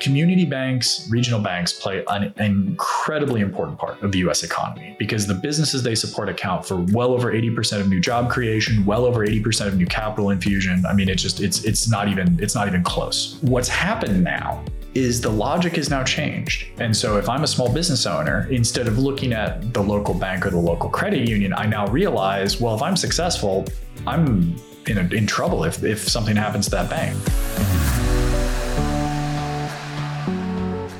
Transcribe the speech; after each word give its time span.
Community 0.00 0.44
banks, 0.44 1.08
regional 1.10 1.40
banks 1.40 1.72
play 1.72 2.04
an 2.08 2.32
incredibly 2.36 3.40
important 3.40 3.78
part 3.78 4.02
of 4.02 4.12
the 4.12 4.18
US 4.28 4.42
economy 4.42 4.94
because 4.98 5.26
the 5.26 5.34
businesses 5.34 5.82
they 5.82 5.94
support 5.94 6.28
account 6.28 6.66
for 6.66 6.76
well 6.92 7.12
over 7.12 7.32
80% 7.32 7.80
of 7.80 7.88
new 7.88 8.00
job 8.00 8.30
creation, 8.30 8.84
well 8.84 9.06
over 9.06 9.26
80% 9.26 9.68
of 9.68 9.76
new 9.76 9.86
capital 9.86 10.30
infusion. 10.30 10.84
I 10.86 10.92
mean, 10.92 11.08
it's 11.08 11.22
just 11.22 11.40
it's 11.40 11.64
it's 11.64 11.88
not 11.88 12.08
even 12.08 12.38
it's 12.42 12.54
not 12.54 12.68
even 12.68 12.82
close. 12.82 13.38
What's 13.40 13.68
happened 13.68 14.22
now 14.22 14.62
is 14.94 15.20
the 15.20 15.30
logic 15.30 15.78
is 15.78 15.90
now 15.90 16.02
changed. 16.02 16.66
And 16.78 16.96
so 16.96 17.18
if 17.18 17.28
I'm 17.28 17.44
a 17.44 17.46
small 17.46 17.72
business 17.72 18.06
owner, 18.06 18.48
instead 18.50 18.88
of 18.88 18.98
looking 18.98 19.32
at 19.32 19.72
the 19.74 19.82
local 19.82 20.14
bank 20.14 20.46
or 20.46 20.50
the 20.50 20.58
local 20.58 20.88
credit 20.88 21.28
union, 21.28 21.52
I 21.52 21.66
now 21.66 21.86
realize, 21.88 22.60
well, 22.60 22.74
if 22.74 22.82
I'm 22.82 22.96
successful, 22.96 23.66
I'm 24.06 24.56
in, 24.86 24.98
a, 24.98 25.14
in 25.14 25.26
trouble 25.26 25.64
if, 25.64 25.84
if 25.84 26.08
something 26.08 26.36
happens 26.36 26.66
to 26.66 26.70
that 26.72 26.88
bank. 26.90 27.85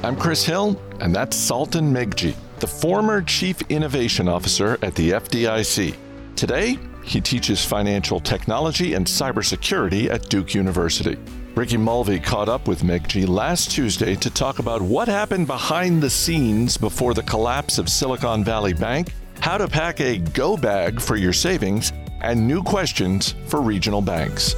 I'm 0.06 0.14
Chris 0.14 0.44
Hill, 0.44 0.80
and 1.00 1.12
that's 1.12 1.36
Sultan 1.36 1.92
Meghji, 1.92 2.36
the 2.60 2.66
former 2.68 3.22
Chief 3.22 3.60
Innovation 3.62 4.28
Officer 4.28 4.78
at 4.80 4.94
the 4.94 5.10
FDIC. 5.10 5.96
Today, 6.36 6.78
he 7.02 7.20
teaches 7.20 7.64
financial 7.64 8.20
technology 8.20 8.94
and 8.94 9.04
cybersecurity 9.04 10.08
at 10.08 10.28
Duke 10.28 10.54
University. 10.54 11.18
Ricky 11.56 11.76
Mulvey 11.76 12.20
caught 12.20 12.48
up 12.48 12.68
with 12.68 12.84
Meghji 12.84 13.26
last 13.26 13.72
Tuesday 13.72 14.14
to 14.14 14.30
talk 14.30 14.60
about 14.60 14.80
what 14.80 15.08
happened 15.08 15.48
behind 15.48 16.00
the 16.00 16.08
scenes 16.08 16.76
before 16.76 17.12
the 17.12 17.24
collapse 17.24 17.76
of 17.76 17.88
Silicon 17.88 18.44
Valley 18.44 18.74
Bank, 18.74 19.12
how 19.40 19.58
to 19.58 19.66
pack 19.66 20.00
a 20.00 20.18
go 20.18 20.56
bag 20.56 21.00
for 21.00 21.16
your 21.16 21.32
savings, 21.32 21.92
and 22.20 22.46
new 22.46 22.62
questions 22.62 23.34
for 23.48 23.60
regional 23.60 24.02
banks. 24.02 24.54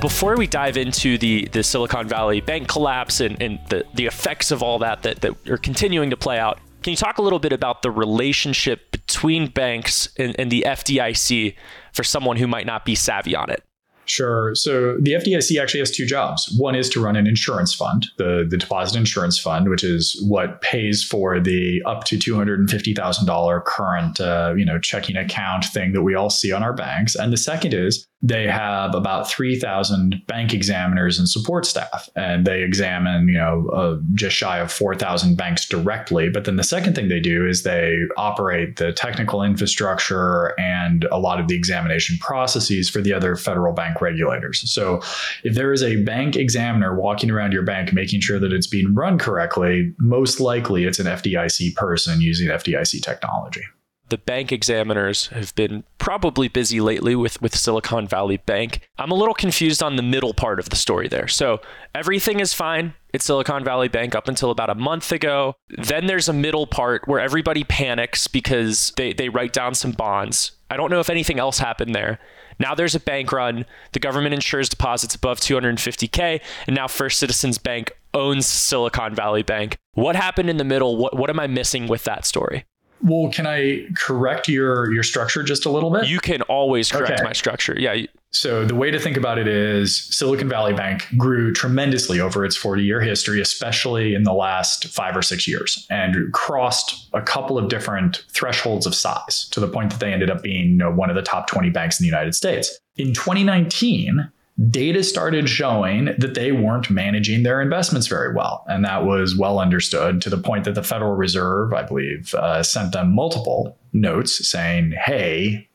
Before 0.00 0.36
we 0.36 0.46
dive 0.46 0.76
into 0.76 1.18
the, 1.18 1.46
the 1.52 1.62
Silicon 1.62 2.06
Valley 2.06 2.40
bank 2.40 2.68
collapse 2.68 3.20
and, 3.20 3.40
and 3.40 3.58
the, 3.68 3.84
the 3.94 4.06
effects 4.06 4.50
of 4.50 4.62
all 4.62 4.78
that, 4.80 5.02
that 5.02 5.20
that 5.20 5.48
are 5.48 5.56
continuing 5.56 6.10
to 6.10 6.16
play 6.16 6.38
out, 6.38 6.58
can 6.82 6.92
you 6.92 6.96
talk 6.96 7.18
a 7.18 7.22
little 7.22 7.38
bit 7.38 7.52
about 7.52 7.82
the 7.82 7.90
relationship 7.90 8.90
between 8.92 9.48
banks 9.48 10.08
and, 10.18 10.36
and 10.38 10.52
the 10.52 10.64
FDIC 10.66 11.56
for 11.92 12.04
someone 12.04 12.36
who 12.36 12.46
might 12.46 12.66
not 12.66 12.84
be 12.84 12.94
savvy 12.94 13.34
on 13.34 13.50
it? 13.50 13.64
Sure. 14.06 14.54
So 14.54 14.96
the 15.00 15.12
FDIC 15.12 15.60
actually 15.60 15.80
has 15.80 15.90
two 15.90 16.06
jobs. 16.06 16.54
One 16.56 16.74
is 16.76 16.88
to 16.90 17.02
run 17.02 17.16
an 17.16 17.26
insurance 17.26 17.74
fund, 17.74 18.06
the, 18.18 18.46
the 18.48 18.56
deposit 18.56 18.96
insurance 18.96 19.38
fund, 19.38 19.68
which 19.68 19.82
is 19.82 20.24
what 20.28 20.60
pays 20.62 21.02
for 21.02 21.40
the 21.40 21.82
up 21.86 22.04
to 22.04 22.16
$250,000 22.16 23.64
current, 23.64 24.20
uh, 24.20 24.54
you 24.56 24.64
know, 24.64 24.78
checking 24.78 25.16
account 25.16 25.64
thing 25.64 25.92
that 25.92 26.02
we 26.02 26.14
all 26.14 26.30
see 26.30 26.52
on 26.52 26.62
our 26.62 26.72
banks. 26.72 27.16
And 27.16 27.32
the 27.32 27.36
second 27.36 27.74
is 27.74 28.06
they 28.22 28.46
have 28.46 28.94
about 28.94 29.28
3,000 29.28 30.22
bank 30.26 30.54
examiners 30.54 31.18
and 31.18 31.28
support 31.28 31.66
staff, 31.66 32.08
and 32.16 32.46
they 32.46 32.62
examine, 32.62 33.28
you 33.28 33.34
know, 33.34 33.68
uh, 33.68 33.98
just 34.14 34.34
shy 34.34 34.58
of 34.58 34.72
4,000 34.72 35.36
banks 35.36 35.68
directly. 35.68 36.30
But 36.30 36.44
then 36.44 36.56
the 36.56 36.64
second 36.64 36.94
thing 36.94 37.08
they 37.08 37.20
do 37.20 37.46
is 37.46 37.62
they 37.62 37.98
operate 38.16 38.76
the 38.76 38.92
technical 38.92 39.42
infrastructure 39.42 40.58
and 40.58 41.04
a 41.12 41.18
lot 41.18 41.40
of 41.40 41.48
the 41.48 41.54
examination 41.54 42.16
processes 42.18 42.88
for 42.88 43.02
the 43.02 43.12
other 43.12 43.36
federal 43.36 43.74
bank 43.74 44.00
regulators. 44.00 44.68
So 44.70 45.02
if 45.44 45.54
there 45.54 45.72
is 45.72 45.82
a 45.82 46.02
bank 46.02 46.36
examiner 46.36 46.98
walking 46.98 47.30
around 47.30 47.52
your 47.52 47.64
bank 47.64 47.92
making 47.92 48.22
sure 48.22 48.38
that 48.38 48.52
it's 48.52 48.66
being 48.66 48.94
run 48.94 49.18
correctly, 49.18 49.92
most 49.98 50.40
likely 50.40 50.84
it's 50.84 50.98
an 50.98 51.06
FDIC 51.06 51.74
person 51.74 52.20
using 52.20 52.48
FDIC 52.48 53.02
technology 53.02 53.62
the 54.08 54.18
bank 54.18 54.52
examiners 54.52 55.26
have 55.28 55.54
been 55.54 55.84
probably 55.98 56.48
busy 56.48 56.80
lately 56.80 57.16
with, 57.16 57.40
with 57.42 57.56
Silicon 57.56 58.06
Valley 58.06 58.36
Bank. 58.36 58.88
I'm 58.98 59.10
a 59.10 59.14
little 59.16 59.34
confused 59.34 59.82
on 59.82 59.96
the 59.96 60.02
middle 60.02 60.34
part 60.34 60.60
of 60.60 60.70
the 60.70 60.76
story 60.76 61.08
there. 61.08 61.28
So 61.28 61.60
everything 61.94 62.38
is 62.40 62.54
fine 62.54 62.94
at 63.12 63.22
Silicon 63.22 63.64
Valley 63.64 63.88
Bank 63.88 64.14
up 64.14 64.28
until 64.28 64.50
about 64.50 64.70
a 64.70 64.74
month 64.74 65.10
ago. 65.10 65.54
Then 65.68 66.06
there's 66.06 66.28
a 66.28 66.32
middle 66.32 66.66
part 66.66 67.08
where 67.08 67.20
everybody 67.20 67.64
panics 67.64 68.28
because 68.28 68.92
they, 68.96 69.12
they 69.12 69.28
write 69.28 69.52
down 69.52 69.74
some 69.74 69.92
bonds. 69.92 70.52
I 70.70 70.76
don't 70.76 70.90
know 70.90 71.00
if 71.00 71.10
anything 71.10 71.38
else 71.38 71.58
happened 71.58 71.94
there. 71.94 72.18
Now 72.58 72.74
there's 72.74 72.94
a 72.94 73.00
bank 73.00 73.32
run. 73.32 73.66
The 73.92 73.98
government 73.98 74.34
insures 74.34 74.68
deposits 74.68 75.14
above 75.14 75.40
250K, 75.40 76.40
and 76.66 76.76
now 76.76 76.88
First 76.88 77.18
Citizens 77.18 77.58
Bank 77.58 77.92
owns 78.14 78.46
Silicon 78.46 79.14
Valley 79.14 79.42
Bank. 79.42 79.76
What 79.92 80.16
happened 80.16 80.48
in 80.48 80.56
the 80.56 80.64
middle? 80.64 80.96
What, 80.96 81.16
what 81.16 81.30
am 81.30 81.38
I 81.38 81.46
missing 81.46 81.86
with 81.86 82.04
that 82.04 82.24
story? 82.24 82.64
Well, 83.02 83.30
can 83.30 83.46
I 83.46 83.86
correct 83.94 84.48
your 84.48 84.92
your 84.92 85.02
structure 85.02 85.42
just 85.42 85.66
a 85.66 85.70
little 85.70 85.90
bit? 85.90 86.08
You 86.08 86.18
can 86.18 86.42
always 86.42 86.90
correct 86.90 87.12
okay. 87.12 87.24
my 87.24 87.32
structure. 87.32 87.76
Yeah. 87.78 88.06
So 88.30 88.66
the 88.66 88.74
way 88.74 88.90
to 88.90 88.98
think 88.98 89.16
about 89.16 89.38
it 89.38 89.48
is 89.48 90.04
Silicon 90.14 90.48
Valley 90.48 90.74
Bank 90.74 91.06
grew 91.16 91.54
tremendously 91.54 92.20
over 92.20 92.44
its 92.44 92.58
40-year 92.58 93.00
history, 93.00 93.40
especially 93.40 94.14
in 94.14 94.24
the 94.24 94.34
last 94.34 94.88
5 94.88 95.16
or 95.16 95.22
6 95.22 95.48
years, 95.48 95.86
and 95.88 96.30
crossed 96.34 97.08
a 97.14 97.22
couple 97.22 97.56
of 97.56 97.70
different 97.70 98.24
thresholds 98.32 98.84
of 98.84 98.94
size 98.94 99.48
to 99.52 99.60
the 99.60 99.68
point 99.68 99.90
that 99.90 100.00
they 100.00 100.12
ended 100.12 100.28
up 100.28 100.42
being 100.42 100.72
you 100.72 100.76
know, 100.76 100.92
one 100.92 101.08
of 101.08 101.16
the 101.16 101.22
top 101.22 101.46
20 101.46 101.70
banks 101.70 101.98
in 101.98 102.04
the 102.04 102.08
United 102.08 102.34
States. 102.34 102.78
In 102.96 103.14
2019, 103.14 104.30
data 104.70 105.04
started 105.04 105.48
showing 105.48 106.06
that 106.18 106.34
they 106.34 106.50
weren't 106.50 106.90
managing 106.90 107.42
their 107.42 107.60
investments 107.60 108.06
very 108.06 108.34
well. 108.34 108.64
And 108.68 108.84
that 108.84 109.04
was 109.04 109.36
well 109.36 109.58
understood 109.58 110.22
to 110.22 110.30
the 110.30 110.38
point 110.38 110.64
that 110.64 110.74
the 110.74 110.82
Federal 110.82 111.14
Reserve, 111.14 111.74
I 111.74 111.82
believe, 111.82 112.34
uh, 112.34 112.62
sent 112.62 112.92
them 112.92 113.14
multiple 113.14 113.76
notes 113.92 114.48
saying, 114.48 114.92
hey, 114.92 115.68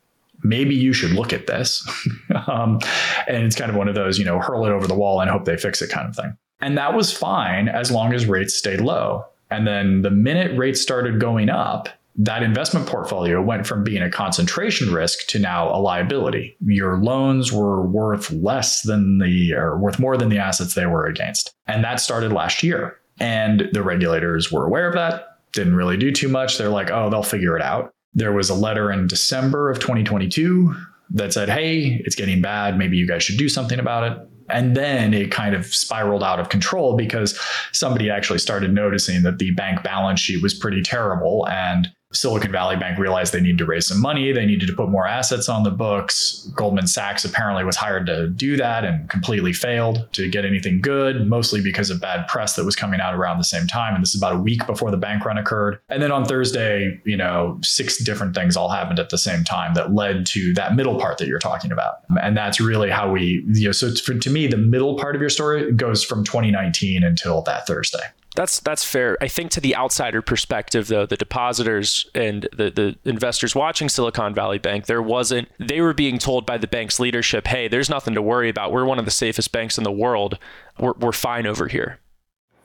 maybe 0.43 0.73
you 0.73 0.93
should 0.93 1.11
look 1.11 1.31
at 1.31 1.45
this. 1.45 1.87
um, 2.47 2.79
and 3.27 3.45
it's 3.45 3.55
kind 3.55 3.69
of 3.69 3.77
one 3.77 3.87
of 3.87 3.93
those, 3.93 4.17
you 4.17 4.25
know, 4.25 4.39
hurl 4.39 4.65
it 4.65 4.71
over 4.71 4.87
the 4.87 4.95
wall 4.95 5.21
and 5.21 5.29
hope 5.29 5.45
they 5.45 5.57
fix 5.57 5.81
it 5.81 5.91
kind 5.91 6.09
of 6.09 6.15
thing. 6.15 6.35
And 6.59 6.77
that 6.77 6.95
was 6.95 7.15
fine 7.15 7.67
as 7.67 7.91
long 7.91 8.13
as 8.13 8.25
rates 8.25 8.55
stayed 8.55 8.81
low. 8.81 9.25
And 9.51 9.67
then 9.67 10.01
the 10.01 10.11
minute 10.11 10.57
rates 10.57 10.81
started 10.81 11.19
going 11.19 11.49
up, 11.49 11.89
that 12.15 12.43
investment 12.43 12.87
portfolio 12.87 13.41
went 13.41 13.65
from 13.65 13.83
being 13.83 14.01
a 14.01 14.09
concentration 14.09 14.93
risk 14.93 15.27
to 15.27 15.39
now 15.39 15.73
a 15.73 15.79
liability. 15.79 16.57
Your 16.61 16.97
loans 16.97 17.53
were 17.53 17.85
worth 17.87 18.31
less 18.31 18.81
than 18.81 19.19
the, 19.19 19.53
or 19.53 19.77
worth 19.77 19.97
more 19.97 20.17
than 20.17 20.29
the 20.29 20.37
assets 20.37 20.73
they 20.73 20.85
were 20.85 21.05
against. 21.05 21.53
And 21.67 21.83
that 21.83 21.99
started 21.99 22.33
last 22.33 22.63
year. 22.63 22.99
And 23.19 23.69
the 23.71 23.83
regulators 23.83 24.51
were 24.51 24.65
aware 24.65 24.87
of 24.87 24.95
that, 24.95 25.37
didn't 25.53 25.75
really 25.75 25.97
do 25.97 26.11
too 26.11 26.27
much. 26.27 26.57
They're 26.57 26.69
like, 26.69 26.91
oh, 26.91 27.09
they'll 27.09 27.23
figure 27.23 27.55
it 27.55 27.61
out. 27.61 27.93
There 28.13 28.33
was 28.33 28.49
a 28.49 28.55
letter 28.55 28.91
in 28.91 29.07
December 29.07 29.69
of 29.69 29.79
2022 29.79 30.75
that 31.11 31.33
said, 31.33 31.49
hey, 31.49 32.01
it's 32.03 32.15
getting 32.15 32.41
bad. 32.41 32.77
Maybe 32.77 32.97
you 32.97 33.07
guys 33.07 33.23
should 33.23 33.37
do 33.37 33.47
something 33.47 33.79
about 33.79 34.11
it. 34.11 34.17
And 34.49 34.75
then 34.75 35.13
it 35.13 35.31
kind 35.31 35.55
of 35.55 35.65
spiraled 35.65 36.23
out 36.23 36.39
of 36.39 36.49
control 36.49 36.97
because 36.97 37.39
somebody 37.71 38.09
actually 38.09 38.39
started 38.39 38.73
noticing 38.73 39.23
that 39.23 39.39
the 39.39 39.51
bank 39.51 39.81
balance 39.81 40.19
sheet 40.19 40.41
was 40.41 40.53
pretty 40.53 40.81
terrible 40.81 41.47
and 41.47 41.89
Silicon 42.13 42.51
Valley 42.51 42.75
Bank 42.75 42.97
realized 42.97 43.33
they 43.33 43.41
needed 43.41 43.57
to 43.59 43.65
raise 43.65 43.87
some 43.87 44.01
money. 44.01 44.31
They 44.31 44.45
needed 44.45 44.67
to 44.67 44.73
put 44.73 44.89
more 44.89 45.07
assets 45.07 45.47
on 45.49 45.63
the 45.63 45.71
books. 45.71 46.49
Goldman 46.55 46.87
Sachs 46.87 47.25
apparently 47.25 47.63
was 47.63 47.75
hired 47.75 48.05
to 48.07 48.27
do 48.27 48.57
that 48.57 48.83
and 48.83 49.09
completely 49.09 49.53
failed 49.53 50.07
to 50.13 50.29
get 50.29 50.45
anything 50.45 50.81
good, 50.81 51.27
mostly 51.27 51.61
because 51.61 51.89
of 51.89 52.01
bad 52.01 52.27
press 52.27 52.55
that 52.55 52.65
was 52.65 52.75
coming 52.75 52.99
out 52.99 53.13
around 53.13 53.37
the 53.37 53.43
same 53.43 53.67
time. 53.67 53.93
And 53.93 54.03
this 54.03 54.13
is 54.13 54.21
about 54.21 54.35
a 54.35 54.39
week 54.39 54.65
before 54.67 54.91
the 54.91 54.97
bank 54.97 55.25
run 55.25 55.37
occurred. 55.37 55.79
And 55.89 56.01
then 56.03 56.11
on 56.11 56.25
Thursday, 56.25 56.99
you 57.05 57.17
know, 57.17 57.59
six 57.63 58.03
different 58.03 58.35
things 58.35 58.57
all 58.57 58.69
happened 58.69 58.99
at 58.99 59.09
the 59.09 59.17
same 59.17 59.43
time 59.43 59.73
that 59.75 59.93
led 59.93 60.25
to 60.27 60.53
that 60.53 60.75
middle 60.75 60.99
part 60.99 61.17
that 61.17 61.27
you're 61.27 61.39
talking 61.39 61.71
about. 61.71 61.95
And 62.21 62.35
that's 62.35 62.59
really 62.59 62.89
how 62.89 63.11
we, 63.11 63.45
you 63.53 63.67
know, 63.67 63.71
so 63.71 63.93
for, 63.95 64.13
to 64.13 64.29
me, 64.29 64.47
the 64.47 64.57
middle 64.57 64.97
part 64.97 65.15
of 65.15 65.21
your 65.21 65.29
story 65.29 65.71
goes 65.71 66.03
from 66.03 66.23
2019 66.23 67.03
until 67.03 67.41
that 67.43 67.67
Thursday. 67.67 68.03
That's 68.35 68.61
that's 68.61 68.85
fair. 68.85 69.17
I 69.19 69.27
think 69.27 69.51
to 69.51 69.59
the 69.59 69.75
outsider 69.75 70.21
perspective, 70.21 70.87
though, 70.87 71.05
the 71.05 71.17
depositors 71.17 72.09
and 72.15 72.47
the, 72.53 72.69
the 72.69 73.09
investors 73.09 73.55
watching 73.55 73.89
Silicon 73.89 74.33
Valley 74.33 74.57
Bank, 74.57 74.85
there 74.85 75.01
wasn't. 75.01 75.49
They 75.59 75.81
were 75.81 75.93
being 75.93 76.17
told 76.17 76.45
by 76.45 76.57
the 76.57 76.67
bank's 76.67 76.99
leadership, 76.99 77.47
"Hey, 77.47 77.67
there's 77.67 77.89
nothing 77.89 78.13
to 78.13 78.21
worry 78.21 78.47
about. 78.47 78.71
We're 78.71 78.85
one 78.85 78.99
of 78.99 79.05
the 79.05 79.11
safest 79.11 79.51
banks 79.51 79.77
in 79.77 79.83
the 79.83 79.91
world. 79.91 80.37
We're 80.79 80.93
we're 80.93 81.11
fine 81.11 81.45
over 81.45 81.67
here." 81.67 81.99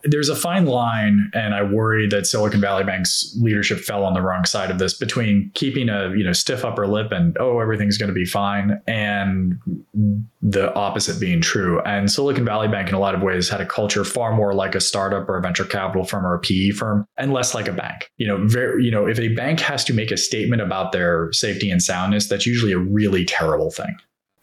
There's 0.04 0.28
a 0.28 0.36
fine 0.36 0.66
line, 0.66 1.30
and 1.34 1.54
I 1.54 1.62
worry 1.62 2.06
that 2.08 2.26
Silicon 2.26 2.60
Valley 2.60 2.84
Bank's 2.84 3.36
leadership 3.40 3.78
fell 3.78 4.04
on 4.04 4.14
the 4.14 4.22
wrong 4.22 4.44
side 4.44 4.70
of 4.70 4.78
this 4.78 4.94
between 4.94 5.50
keeping 5.54 5.88
a 5.88 6.10
you 6.16 6.24
know 6.24 6.32
stiff 6.32 6.64
upper 6.64 6.86
lip 6.86 7.12
and 7.12 7.36
oh 7.40 7.60
everything's 7.60 7.98
going 7.98 8.08
to 8.08 8.14
be 8.14 8.24
fine, 8.24 8.80
and 8.86 9.58
the 10.42 10.72
opposite 10.74 11.18
being 11.20 11.40
true. 11.40 11.80
And 11.82 12.10
Silicon 12.10 12.44
Valley 12.44 12.68
Bank, 12.68 12.88
in 12.88 12.94
a 12.94 13.00
lot 13.00 13.14
of 13.14 13.22
ways, 13.22 13.48
had 13.48 13.60
a 13.60 13.66
culture 13.66 14.04
far 14.04 14.34
more 14.34 14.54
like 14.54 14.74
a 14.74 14.80
startup 14.80 15.28
or 15.28 15.38
a 15.38 15.42
venture 15.42 15.64
capital 15.64 16.04
firm 16.04 16.26
or 16.26 16.34
a 16.34 16.38
PE 16.38 16.70
firm, 16.70 17.06
and 17.16 17.32
less 17.32 17.54
like 17.54 17.68
a 17.68 17.72
bank. 17.72 18.10
You 18.16 18.28
know, 18.28 18.46
very 18.46 18.84
you 18.84 18.90
know 18.90 19.06
if 19.06 19.18
a 19.18 19.28
bank 19.34 19.60
has 19.60 19.84
to 19.86 19.94
make 19.94 20.10
a 20.10 20.16
statement 20.16 20.62
about 20.62 20.92
their 20.92 21.32
safety 21.32 21.70
and 21.70 21.82
soundness, 21.82 22.28
that's 22.28 22.46
usually 22.46 22.72
a 22.72 22.78
really 22.78 23.24
terrible 23.24 23.70
thing. 23.70 23.96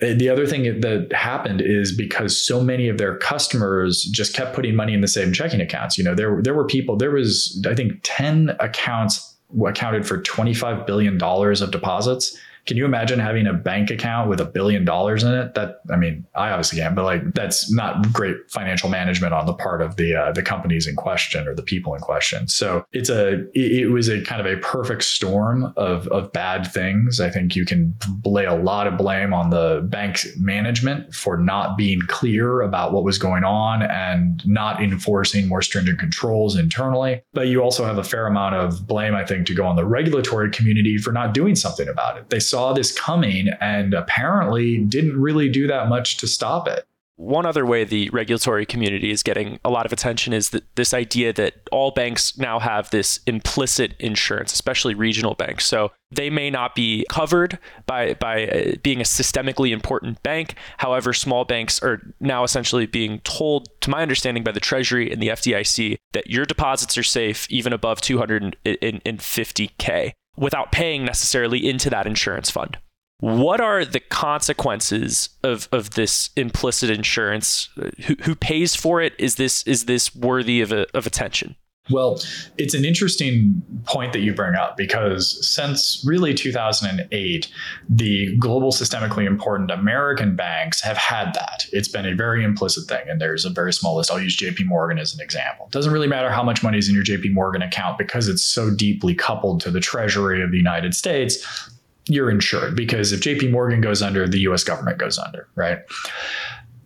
The 0.03 0.29
other 0.29 0.45
thing 0.45 0.81
that 0.81 1.13
happened 1.13 1.61
is 1.61 1.95
because 1.95 2.39
so 2.39 2.61
many 2.61 2.89
of 2.89 2.97
their 2.97 3.17
customers 3.17 4.03
just 4.03 4.35
kept 4.35 4.53
putting 4.53 4.75
money 4.75 4.93
in 4.93 5.01
the 5.01 5.07
same 5.07 5.31
checking 5.31 5.61
accounts. 5.61 5.97
You 5.97 6.03
know, 6.03 6.13
there 6.13 6.41
there 6.41 6.53
were 6.53 6.65
people. 6.65 6.97
There 6.97 7.11
was 7.11 7.63
I 7.69 7.73
think 7.73 7.99
ten 8.03 8.55
accounts 8.59 9.35
accounted 9.65 10.05
for 10.05 10.21
twenty 10.21 10.53
five 10.53 10.85
billion 10.85 11.17
dollars 11.17 11.61
of 11.61 11.71
deposits 11.71 12.37
Can 12.65 12.77
you 12.77 12.85
imagine 12.85 13.19
having 13.19 13.45
a 13.45 13.53
bank 13.53 13.91
account 13.91 14.29
with 14.29 14.39
a 14.39 14.45
billion 14.45 14.85
dollars 14.85 15.23
in 15.23 15.33
it? 15.33 15.53
That 15.53 15.81
I 15.91 15.97
mean, 15.97 16.25
I 16.35 16.49
obviously 16.49 16.79
can't, 16.79 16.95
but 16.95 17.03
like 17.03 17.33
that's 17.33 17.71
not 17.71 18.11
great 18.13 18.37
financial 18.49 18.89
management 18.89 19.33
on 19.33 19.45
the 19.45 19.53
part 19.53 19.81
of 19.81 19.97
the 19.97 20.15
uh, 20.15 20.31
the 20.31 20.41
companies 20.41 20.87
in 20.87 20.95
question 20.95 21.47
or 21.47 21.55
the 21.55 21.63
people 21.63 21.93
in 21.93 22.01
question. 22.01 22.47
So 22.47 22.85
it's 22.93 23.09
a 23.09 23.45
it, 23.53 23.91
was 23.91 24.09
a 24.09 24.21
kind 24.21 24.39
of 24.39 24.47
a 24.47 24.57
perfect 24.61 25.03
storm 25.03 25.73
of 25.75 26.07
of 26.07 26.31
bad 26.31 26.71
things. 26.71 27.19
I 27.19 27.29
think 27.29 27.55
you 27.55 27.65
can 27.65 27.95
lay 28.25 28.45
a 28.45 28.55
lot 28.55 28.87
of 28.87 28.97
blame 28.97 29.33
on 29.33 29.49
the 29.49 29.85
bank 29.89 30.25
management 30.37 31.13
for 31.13 31.37
not 31.37 31.77
being 31.77 32.01
clear 32.07 32.61
about 32.61 32.93
what 32.93 33.03
was 33.03 33.17
going 33.17 33.43
on 33.43 33.83
and 33.83 34.45
not 34.47 34.81
enforcing 34.81 35.47
more 35.47 35.61
stringent 35.61 35.99
controls 35.99 36.57
internally. 36.57 37.21
But 37.33 37.47
you 37.47 37.61
also 37.61 37.85
have 37.85 37.97
a 37.97 38.03
fair 38.03 38.25
amount 38.27 38.55
of 38.55 38.87
blame, 38.87 39.15
I 39.15 39.25
think, 39.25 39.47
to 39.47 39.53
go 39.53 39.65
on 39.65 39.75
the 39.75 39.85
regulatory 39.85 40.49
community 40.49 40.97
for 40.97 41.11
not 41.11 41.33
doing 41.33 41.55
something 41.55 41.87
about 41.87 42.17
it. 42.17 42.29
They 42.29 42.39
saw 42.53 42.71
this 42.71 42.91
coming 42.91 43.47
and 43.61 43.95
apparently 43.95 44.77
didn't 44.77 45.19
really 45.19 45.49
do 45.49 45.65
that 45.65 45.89
much 45.89 46.17
to 46.17 46.27
stop 46.27 46.67
it. 46.67 46.85
One 47.15 47.47
other 47.47 47.65
way 47.65 47.83
the 47.83 48.11
regulatory 48.13 48.67
community 48.67 49.09
is 49.09 49.23
getting 49.23 49.59
a 49.65 49.71
lot 49.71 49.87
of 49.87 49.93
attention 49.93 50.33
is 50.33 50.51
that 50.51 50.63
this 50.75 50.93
idea 50.93 51.33
that 51.33 51.55
all 51.71 51.89
banks 51.89 52.37
now 52.37 52.59
have 52.59 52.91
this 52.91 53.21
implicit 53.25 53.95
insurance, 53.99 54.53
especially 54.53 54.93
regional 54.93 55.33
banks. 55.33 55.65
So 55.65 55.91
they 56.11 56.29
may 56.29 56.51
not 56.51 56.75
be 56.75 57.07
covered 57.09 57.57
by 57.87 58.13
by 58.15 58.47
uh, 58.47 58.75
being 58.83 58.99
a 58.99 59.03
systemically 59.03 59.71
important 59.71 60.21
bank. 60.21 60.53
However, 60.77 61.11
small 61.11 61.43
banks 61.43 61.81
are 61.81 62.01
now 62.19 62.43
essentially 62.43 62.85
being 62.85 63.17
told, 63.19 63.67
to 63.81 63.89
my 63.89 64.03
understanding, 64.03 64.43
by 64.43 64.51
the 64.51 64.59
Treasury 64.59 65.11
and 65.11 65.19
the 65.19 65.29
FDIC 65.29 65.97
that 66.11 66.29
your 66.29 66.45
deposits 66.45 66.99
are 66.99 67.03
safe 67.03 67.47
even 67.49 67.73
above 67.73 67.99
250k 67.99 70.13
without 70.35 70.71
paying 70.71 71.05
necessarily 71.05 71.67
into 71.67 71.89
that 71.89 72.07
insurance 72.07 72.49
fund. 72.49 72.77
What 73.19 73.61
are 73.61 73.85
the 73.85 74.01
consequences 74.01 75.29
of, 75.43 75.69
of 75.71 75.91
this 75.91 76.29
implicit 76.35 76.89
insurance? 76.89 77.69
Who, 78.05 78.15
who 78.23 78.35
pays 78.35 78.75
for 78.75 79.01
it? 79.01 79.13
Is 79.17 79.35
this 79.35 79.63
is 79.63 79.85
this 79.85 80.13
worthy 80.13 80.59
of, 80.59 80.73
a, 80.73 80.85
of 80.93 81.07
attention? 81.07 81.55
Well, 81.89 82.21
it's 82.57 82.73
an 82.73 82.85
interesting 82.85 83.61
point 83.83 84.13
that 84.13 84.21
you 84.21 84.33
bring 84.33 84.55
up 84.55 84.77
because 84.77 85.45
since 85.45 86.01
really 86.07 86.33
2008, 86.33 87.51
the 87.89 88.37
global 88.37 88.71
systemically 88.71 89.25
important 89.25 89.69
American 89.69 90.37
banks 90.37 90.79
have 90.79 90.95
had 90.95 91.33
that. 91.33 91.65
It's 91.73 91.89
been 91.89 92.05
a 92.05 92.15
very 92.15 92.41
implicit 92.45 92.87
thing, 92.87 93.09
and 93.09 93.19
there's 93.19 93.43
a 93.43 93.49
very 93.49 93.73
small 93.73 93.97
list. 93.97 94.11
I'll 94.11 94.21
use 94.21 94.37
JP 94.37 94.65
Morgan 94.65 94.97
as 94.97 95.13
an 95.13 95.19
example. 95.19 95.65
It 95.65 95.73
doesn't 95.73 95.91
really 95.91 96.07
matter 96.07 96.31
how 96.31 96.41
much 96.41 96.63
money 96.63 96.77
is 96.77 96.87
in 96.87 96.95
your 96.95 97.03
JP 97.03 97.33
Morgan 97.33 97.61
account 97.61 97.97
because 97.97 98.29
it's 98.29 98.45
so 98.45 98.73
deeply 98.73 99.13
coupled 99.13 99.59
to 99.61 99.71
the 99.71 99.81
Treasury 99.81 100.41
of 100.41 100.51
the 100.51 100.57
United 100.57 100.95
States. 100.95 101.69
You're 102.07 102.31
insured 102.31 102.77
because 102.77 103.11
if 103.11 103.19
JP 103.19 103.51
Morgan 103.51 103.81
goes 103.81 104.01
under, 104.01 104.25
the 104.25 104.39
US 104.39 104.63
government 104.63 104.99
goes 104.99 105.17
under, 105.17 105.49
right? 105.55 105.79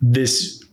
This 0.02 0.64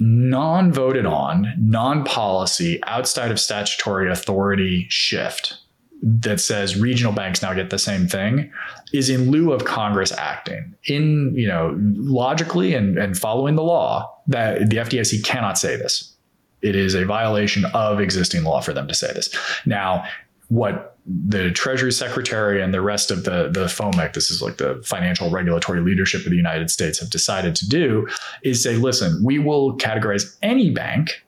non 0.00 0.72
voted 0.72 1.06
on, 1.06 1.52
non 1.58 2.04
policy, 2.04 2.82
outside 2.84 3.30
of 3.30 3.38
statutory 3.38 4.10
authority 4.10 4.86
shift 4.88 5.58
that 6.02 6.40
says 6.40 6.78
regional 6.78 7.12
banks 7.12 7.42
now 7.42 7.52
get 7.52 7.68
the 7.68 7.78
same 7.78 8.06
thing 8.06 8.50
is 8.92 9.10
in 9.10 9.30
lieu 9.30 9.52
of 9.52 9.66
Congress 9.66 10.12
acting 10.12 10.74
in, 10.84 11.32
you 11.34 11.46
know, 11.46 11.76
logically 11.78 12.74
and, 12.74 12.96
and 12.96 13.18
following 13.18 13.54
the 13.54 13.62
law 13.62 14.10
that 14.26 14.70
the 14.70 14.76
FDIC 14.76 15.22
cannot 15.24 15.58
say 15.58 15.76
this. 15.76 16.14
It 16.62 16.74
is 16.74 16.94
a 16.94 17.04
violation 17.04 17.64
of 17.74 18.00
existing 18.00 18.44
law 18.44 18.60
for 18.60 18.72
them 18.72 18.88
to 18.88 18.94
say 18.94 19.12
this. 19.12 19.34
Now, 19.66 20.04
what 20.48 20.89
the 21.06 21.50
Treasury 21.50 21.92
Secretary 21.92 22.62
and 22.62 22.74
the 22.74 22.80
rest 22.80 23.10
of 23.10 23.24
the, 23.24 23.48
the 23.48 23.64
FOMIC, 23.64 24.12
this 24.12 24.30
is 24.30 24.42
like 24.42 24.58
the 24.58 24.80
financial 24.84 25.30
regulatory 25.30 25.80
leadership 25.80 26.24
of 26.24 26.30
the 26.30 26.36
United 26.36 26.70
States, 26.70 26.98
have 27.00 27.10
decided 27.10 27.56
to 27.56 27.68
do 27.68 28.06
is 28.42 28.62
say, 28.62 28.76
listen, 28.76 29.22
we 29.24 29.38
will 29.38 29.76
categorize 29.78 30.36
any 30.42 30.70
bank 30.70 31.24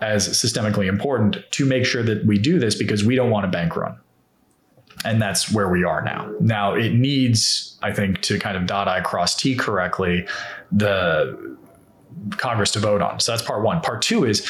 as 0.00 0.28
systemically 0.28 0.88
important 0.88 1.38
to 1.52 1.64
make 1.64 1.86
sure 1.86 2.02
that 2.02 2.26
we 2.26 2.38
do 2.38 2.58
this 2.58 2.74
because 2.74 3.02
we 3.02 3.16
don't 3.16 3.30
want 3.30 3.46
a 3.46 3.48
bank 3.48 3.76
run. 3.76 3.98
And 5.04 5.22
that's 5.22 5.50
where 5.52 5.68
we 5.68 5.84
are 5.84 6.02
now. 6.02 6.32
Now, 6.40 6.74
it 6.74 6.92
needs, 6.92 7.78
I 7.82 7.92
think, 7.92 8.20
to 8.22 8.38
kind 8.38 8.56
of 8.56 8.66
dot 8.66 8.88
I 8.88 9.00
cross 9.00 9.34
T 9.36 9.54
correctly, 9.54 10.26
the 10.70 11.56
Congress 12.32 12.72
to 12.72 12.78
vote 12.78 13.02
on. 13.02 13.20
So 13.20 13.32
that's 13.32 13.42
part 13.42 13.62
one. 13.62 13.80
Part 13.80 14.02
two 14.02 14.24
is 14.24 14.46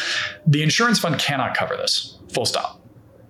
the 0.46 0.62
insurance 0.62 0.98
fund 0.98 1.18
cannot 1.18 1.56
cover 1.56 1.76
this, 1.76 2.18
full 2.32 2.46
stop 2.46 2.80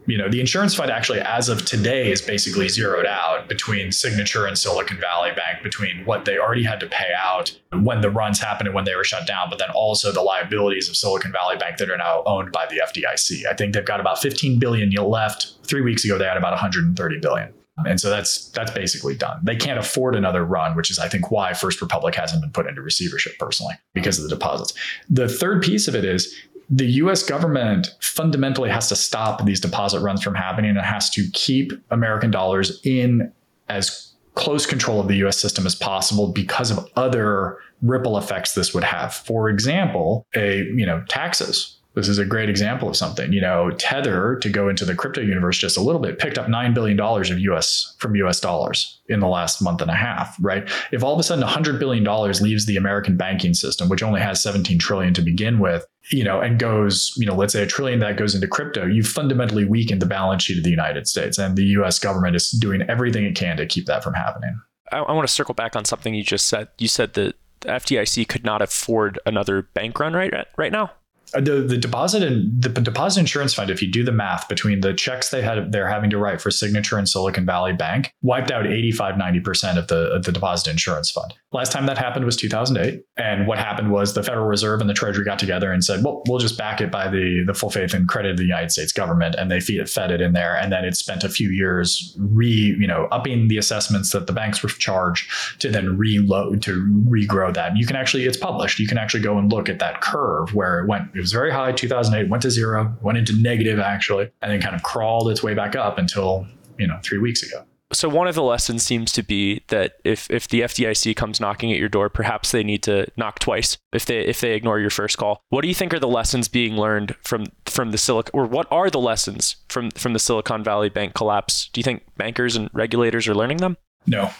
you 0.06 0.16
know, 0.16 0.28
the 0.28 0.40
insurance 0.40 0.74
fund 0.74 0.90
actually, 0.90 1.20
as 1.20 1.48
of 1.48 1.64
today, 1.64 2.10
is 2.10 2.20
basically 2.20 2.68
zeroed 2.68 3.06
out 3.06 3.48
between 3.48 3.92
Signature 3.92 4.46
and 4.46 4.56
Silicon 4.56 4.98
Valley 4.98 5.30
Bank, 5.30 5.62
between 5.62 6.04
what 6.04 6.24
they 6.24 6.38
already 6.38 6.62
had 6.62 6.80
to 6.80 6.86
pay 6.86 7.10
out 7.16 7.56
when 7.72 8.00
the 8.00 8.10
runs 8.10 8.40
happened 8.40 8.68
and 8.68 8.74
when 8.74 8.84
they 8.84 8.94
were 8.94 9.04
shut 9.04 9.26
down, 9.26 9.50
but 9.50 9.58
then 9.58 9.70
also 9.74 10.12
the 10.12 10.22
liabilities 10.22 10.88
of 10.88 10.96
Silicon 10.96 11.32
Valley 11.32 11.56
Bank 11.56 11.78
that 11.78 11.90
are 11.90 11.96
now 11.96 12.22
owned 12.26 12.52
by 12.52 12.66
the 12.66 12.80
FDIC. 12.86 13.46
I 13.46 13.54
think 13.54 13.74
they've 13.74 13.84
got 13.84 14.00
about 14.00 14.20
15 14.20 14.58
billion 14.58 14.90
left. 14.90 15.54
Three 15.64 15.82
weeks 15.82 16.04
ago, 16.04 16.16
they 16.16 16.24
had 16.24 16.36
about 16.36 16.52
130 16.52 17.20
billion. 17.20 17.52
And 17.84 18.00
so 18.00 18.08
that's 18.08 18.48
that's 18.50 18.70
basically 18.70 19.14
done. 19.14 19.40
They 19.42 19.56
can't 19.56 19.78
afford 19.78 20.14
another 20.14 20.44
run, 20.44 20.76
which 20.76 20.90
is 20.90 20.98
I 20.98 21.08
think 21.08 21.30
why 21.30 21.52
First 21.52 21.82
Republic 21.82 22.14
hasn't 22.14 22.40
been 22.40 22.50
put 22.50 22.66
into 22.66 22.80
receivership 22.80 23.34
personally 23.38 23.74
because 23.92 24.18
of 24.18 24.22
the 24.22 24.30
deposits. 24.30 24.72
The 25.10 25.28
third 25.28 25.62
piece 25.62 25.86
of 25.86 25.94
it 25.94 26.04
is 26.04 26.34
the 26.68 26.86
US 26.86 27.22
government 27.22 27.94
fundamentally 28.00 28.70
has 28.70 28.88
to 28.88 28.96
stop 28.96 29.44
these 29.44 29.60
deposit 29.60 30.00
runs 30.00 30.22
from 30.22 30.34
happening 30.34 30.70
and 30.70 30.80
has 30.80 31.10
to 31.10 31.28
keep 31.32 31.72
American 31.90 32.30
dollars 32.30 32.80
in 32.84 33.32
as 33.68 34.12
close 34.34 34.66
control 34.66 35.00
of 35.00 35.08
the 35.08 35.16
US 35.24 35.38
system 35.38 35.66
as 35.66 35.74
possible 35.74 36.32
because 36.32 36.70
of 36.70 36.86
other 36.96 37.58
ripple 37.82 38.18
effects 38.18 38.54
this 38.54 38.74
would 38.74 38.84
have. 38.84 39.14
For 39.14 39.48
example, 39.48 40.26
a 40.34 40.64
you 40.74 40.86
know 40.86 41.02
taxes 41.08 41.75
this 41.96 42.08
is 42.08 42.18
a 42.18 42.26
great 42.26 42.50
example 42.50 42.90
of 42.90 42.94
something. 42.94 43.32
You 43.32 43.40
know, 43.40 43.70
Tether, 43.70 44.36
to 44.42 44.50
go 44.50 44.68
into 44.68 44.84
the 44.84 44.94
crypto 44.94 45.22
universe 45.22 45.56
just 45.56 45.78
a 45.78 45.80
little 45.80 46.00
bit, 46.00 46.18
picked 46.18 46.36
up 46.36 46.46
$9 46.46 46.74
billion 46.74 47.00
of 47.00 47.38
US 47.38 47.96
from 47.98 48.14
US 48.16 48.38
dollars 48.38 49.00
in 49.08 49.20
the 49.20 49.26
last 49.26 49.62
month 49.62 49.80
and 49.80 49.90
a 49.90 49.94
half, 49.94 50.36
right? 50.38 50.70
If 50.92 51.02
all 51.02 51.14
of 51.14 51.18
a 51.18 51.22
sudden 51.22 51.42
$100 51.42 51.78
billion 51.78 52.04
leaves 52.42 52.66
the 52.66 52.76
American 52.76 53.16
banking 53.16 53.54
system, 53.54 53.88
which 53.88 54.02
only 54.02 54.20
has 54.20 54.42
17 54.42 54.78
trillion 54.78 55.14
to 55.14 55.22
begin 55.22 55.58
with, 55.58 55.86
you 56.12 56.22
know, 56.22 56.38
and 56.38 56.58
goes, 56.58 57.14
you 57.16 57.24
know, 57.24 57.34
let's 57.34 57.54
say 57.54 57.62
a 57.62 57.66
trillion 57.66 57.98
that 58.00 58.18
goes 58.18 58.34
into 58.34 58.46
crypto, 58.46 58.84
you 58.84 59.02
fundamentally 59.02 59.64
weaken 59.64 59.98
the 59.98 60.06
balance 60.06 60.42
sheet 60.42 60.58
of 60.58 60.64
the 60.64 60.70
United 60.70 61.08
States. 61.08 61.38
And 61.38 61.56
the 61.56 61.64
US 61.64 61.98
government 61.98 62.36
is 62.36 62.50
doing 62.50 62.82
everything 62.90 63.24
it 63.24 63.36
can 63.36 63.56
to 63.56 63.64
keep 63.64 63.86
that 63.86 64.04
from 64.04 64.12
happening. 64.12 64.60
I, 64.92 64.98
I 64.98 65.12
want 65.12 65.26
to 65.26 65.32
circle 65.32 65.54
back 65.54 65.74
on 65.74 65.86
something 65.86 66.12
you 66.14 66.22
just 66.22 66.46
said. 66.46 66.68
You 66.78 66.88
said 66.88 67.14
that 67.14 67.36
the 67.60 67.68
FDIC 67.68 68.28
could 68.28 68.44
not 68.44 68.60
afford 68.60 69.18
another 69.24 69.62
bank 69.62 69.98
run 69.98 70.12
right 70.12 70.32
right 70.58 70.70
now. 70.70 70.92
Uh, 71.34 71.40
the 71.40 71.62
the 71.62 71.76
deposit 71.76 72.22
and 72.22 72.62
the 72.62 72.68
deposit 72.68 73.20
insurance 73.20 73.54
fund, 73.54 73.70
if 73.70 73.82
you 73.82 73.90
do 73.90 74.04
the 74.04 74.12
math 74.12 74.48
between 74.48 74.80
the 74.80 74.94
checks 74.94 75.30
they 75.30 75.42
had 75.42 75.72
they're 75.72 75.88
having 75.88 76.10
to 76.10 76.18
write 76.18 76.40
for 76.40 76.50
Signature 76.50 76.98
and 76.98 77.08
Silicon 77.08 77.44
Valley 77.44 77.72
Bank, 77.72 78.12
wiped 78.22 78.50
out 78.50 78.66
85, 78.66 79.16
90% 79.16 79.76
of 79.78 79.88
the 79.88 80.10
of 80.12 80.24
the 80.24 80.32
deposit 80.32 80.70
insurance 80.70 81.10
fund. 81.10 81.34
Last 81.56 81.72
time 81.72 81.86
that 81.86 81.96
happened 81.96 82.26
was 82.26 82.36
2008. 82.36 83.02
And 83.16 83.46
what 83.46 83.58
happened 83.58 83.90
was 83.90 84.12
the 84.12 84.22
Federal 84.22 84.46
Reserve 84.46 84.82
and 84.82 84.90
the 84.90 84.94
Treasury 84.94 85.24
got 85.24 85.38
together 85.38 85.72
and 85.72 85.82
said, 85.82 86.04
well, 86.04 86.22
we'll 86.28 86.38
just 86.38 86.58
back 86.58 86.82
it 86.82 86.90
by 86.90 87.08
the, 87.08 87.44
the 87.46 87.54
full 87.54 87.70
faith 87.70 87.94
and 87.94 88.06
credit 88.06 88.32
of 88.32 88.36
the 88.36 88.42
United 88.42 88.70
States 88.72 88.92
government. 88.92 89.36
And 89.36 89.50
they 89.50 89.60
fed 89.60 90.10
it 90.10 90.20
in 90.20 90.34
there. 90.34 90.54
And 90.54 90.70
then 90.70 90.84
it 90.84 90.96
spent 90.96 91.24
a 91.24 91.30
few 91.30 91.48
years 91.48 92.14
re, 92.18 92.76
you 92.78 92.86
know, 92.86 93.08
upping 93.10 93.48
the 93.48 93.56
assessments 93.56 94.10
that 94.12 94.26
the 94.26 94.34
banks 94.34 94.62
were 94.62 94.68
charged 94.68 95.30
to 95.60 95.70
then 95.70 95.96
reload, 95.96 96.60
to 96.64 96.84
regrow 97.08 97.54
that. 97.54 97.74
You 97.74 97.86
can 97.86 97.96
actually, 97.96 98.26
it's 98.26 98.36
published. 98.36 98.78
You 98.78 98.86
can 98.86 98.98
actually 98.98 99.22
go 99.22 99.38
and 99.38 99.50
look 99.50 99.70
at 99.70 99.78
that 99.78 100.02
curve 100.02 100.54
where 100.54 100.80
it 100.80 100.88
went, 100.88 101.15
it 101.16 101.20
was 101.20 101.32
very 101.32 101.50
high, 101.50 101.72
2008, 101.72 102.28
went 102.30 102.42
to 102.42 102.50
zero, 102.50 102.96
went 103.00 103.18
into 103.18 103.32
negative 103.40 103.78
actually, 103.78 104.30
and 104.42 104.52
then 104.52 104.60
kind 104.60 104.74
of 104.74 104.82
crawled 104.82 105.30
its 105.30 105.42
way 105.42 105.54
back 105.54 105.74
up 105.74 105.98
until, 105.98 106.46
you 106.78 106.86
know, 106.86 106.98
three 107.02 107.18
weeks 107.18 107.42
ago 107.42 107.64
so 107.92 108.08
one 108.08 108.26
of 108.26 108.34
the 108.34 108.42
lessons 108.42 108.82
seems 108.82 109.12
to 109.12 109.22
be 109.22 109.62
that 109.68 109.94
if 110.04 110.28
if 110.30 110.48
the 110.48 110.62
FDIC 110.62 111.14
comes 111.14 111.40
knocking 111.40 111.72
at 111.72 111.78
your 111.78 111.88
door, 111.88 112.08
perhaps 112.08 112.50
they 112.50 112.64
need 112.64 112.82
to 112.84 113.06
knock 113.16 113.38
twice 113.38 113.78
if 113.92 114.06
they 114.06 114.20
if 114.20 114.40
they 114.40 114.54
ignore 114.54 114.80
your 114.80 114.90
first 114.90 115.18
call. 115.18 115.42
What 115.50 115.62
do 115.62 115.68
you 115.68 115.74
think 115.74 115.94
are 115.94 116.00
the 116.00 116.08
lessons 116.08 116.48
being 116.48 116.76
learned 116.76 117.14
from 117.22 117.46
from 117.64 117.92
the 117.92 117.98
Silicon 117.98 118.30
or 118.34 118.46
what 118.46 118.66
are 118.70 118.90
the 118.90 119.00
lessons 119.00 119.56
from 119.68 119.90
from 119.92 120.12
the 120.12 120.18
Silicon 120.18 120.64
Valley 120.64 120.88
Bank 120.88 121.14
collapse? 121.14 121.68
Do 121.72 121.78
you 121.78 121.84
think 121.84 122.02
bankers 122.16 122.56
and 122.56 122.70
regulators 122.72 123.28
are 123.28 123.34
learning 123.34 123.58
them? 123.58 123.76
No. 124.06 124.30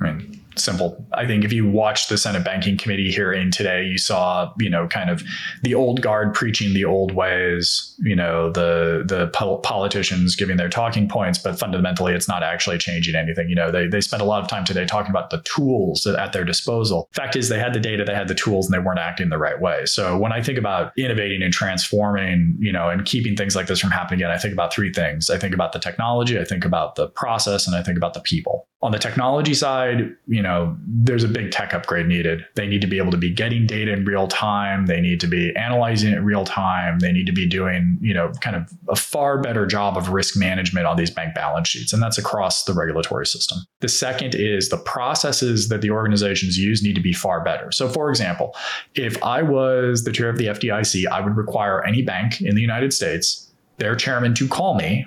I 0.00 0.12
mean, 0.12 0.44
simple. 0.58 1.06
I 1.14 1.26
think 1.26 1.44
if 1.44 1.52
you 1.52 1.68
watched 1.68 2.08
the 2.08 2.18
Senate 2.18 2.44
Banking 2.44 2.76
Committee 2.76 3.10
hearing 3.10 3.50
today, 3.50 3.84
you 3.84 3.98
saw, 3.98 4.52
you 4.58 4.70
know, 4.70 4.86
kind 4.88 5.10
of 5.10 5.22
the 5.62 5.74
old 5.74 6.02
guard 6.02 6.34
preaching 6.34 6.74
the 6.74 6.84
old 6.84 7.12
ways, 7.12 7.94
you 7.98 8.16
know, 8.16 8.50
the 8.50 9.04
the 9.06 9.28
politicians 9.28 10.36
giving 10.36 10.56
their 10.56 10.68
talking 10.68 11.08
points, 11.08 11.38
but 11.38 11.58
fundamentally 11.58 12.14
it's 12.14 12.28
not 12.28 12.42
actually 12.42 12.78
changing 12.78 13.14
anything. 13.14 13.48
You 13.48 13.54
know, 13.54 13.70
they 13.70 13.86
they 13.86 14.00
spent 14.00 14.22
a 14.22 14.24
lot 14.24 14.42
of 14.42 14.48
time 14.48 14.64
today 14.64 14.84
talking 14.84 15.10
about 15.10 15.30
the 15.30 15.42
tools 15.42 16.06
at 16.06 16.32
their 16.32 16.44
disposal. 16.44 17.08
Fact 17.12 17.36
is 17.36 17.48
they 17.48 17.58
had 17.58 17.74
the 17.74 17.80
data, 17.80 18.04
they 18.04 18.14
had 18.14 18.28
the 18.28 18.34
tools 18.34 18.66
and 18.66 18.74
they 18.74 18.84
weren't 18.84 18.98
acting 18.98 19.28
the 19.28 19.38
right 19.38 19.60
way. 19.60 19.84
So 19.86 20.16
when 20.18 20.32
I 20.32 20.42
think 20.42 20.58
about 20.58 20.92
innovating 20.96 21.42
and 21.42 21.52
transforming, 21.52 22.56
you 22.58 22.72
know, 22.72 22.88
and 22.88 23.04
keeping 23.04 23.36
things 23.36 23.56
like 23.56 23.66
this 23.66 23.80
from 23.80 23.90
happening 23.90 24.20
again, 24.20 24.30
I 24.30 24.38
think 24.38 24.52
about 24.52 24.72
three 24.72 24.92
things. 24.92 25.30
I 25.30 25.38
think 25.38 25.54
about 25.54 25.72
the 25.72 25.78
technology, 25.78 26.38
I 26.38 26.44
think 26.44 26.64
about 26.64 26.94
the 26.94 27.08
process, 27.08 27.66
and 27.66 27.76
I 27.76 27.82
think 27.82 27.96
about 27.96 28.14
the 28.14 28.20
people 28.20 28.68
On 28.82 28.92
the 28.92 28.98
technology 28.98 29.54
side, 29.54 30.14
you 30.26 30.42
know, 30.42 30.76
there's 30.86 31.24
a 31.24 31.28
big 31.28 31.50
tech 31.50 31.72
upgrade 31.72 32.06
needed. 32.06 32.44
They 32.56 32.66
need 32.66 32.82
to 32.82 32.86
be 32.86 32.98
able 32.98 33.10
to 33.10 33.16
be 33.16 33.32
getting 33.32 33.66
data 33.66 33.90
in 33.90 34.04
real 34.04 34.28
time. 34.28 34.84
They 34.84 35.00
need 35.00 35.18
to 35.20 35.26
be 35.26 35.56
analyzing 35.56 36.12
it 36.12 36.18
in 36.18 36.24
real 36.26 36.44
time. 36.44 36.98
They 36.98 37.10
need 37.10 37.24
to 37.24 37.32
be 37.32 37.48
doing, 37.48 37.98
you 38.02 38.12
know, 38.12 38.30
kind 38.42 38.54
of 38.54 38.70
a 38.90 38.94
far 38.94 39.40
better 39.40 39.64
job 39.64 39.96
of 39.96 40.10
risk 40.10 40.36
management 40.36 40.86
on 40.86 40.98
these 40.98 41.10
bank 41.10 41.34
balance 41.34 41.68
sheets. 41.68 41.94
And 41.94 42.02
that's 42.02 42.18
across 42.18 42.64
the 42.64 42.74
regulatory 42.74 43.26
system. 43.26 43.58
The 43.80 43.88
second 43.88 44.34
is 44.34 44.68
the 44.68 44.76
processes 44.76 45.70
that 45.70 45.80
the 45.80 45.90
organizations 45.90 46.58
use 46.58 46.82
need 46.82 46.96
to 46.96 47.00
be 47.00 47.14
far 47.14 47.42
better. 47.42 47.72
So, 47.72 47.88
for 47.88 48.10
example, 48.10 48.54
if 48.94 49.20
I 49.22 49.40
was 49.40 50.04
the 50.04 50.12
chair 50.12 50.28
of 50.28 50.36
the 50.36 50.48
FDIC, 50.48 51.06
I 51.06 51.22
would 51.22 51.36
require 51.36 51.82
any 51.86 52.02
bank 52.02 52.42
in 52.42 52.54
the 52.54 52.60
United 52.62 52.92
States, 52.92 53.50
their 53.78 53.96
chairman 53.96 54.34
to 54.34 54.46
call 54.46 54.74
me, 54.74 55.06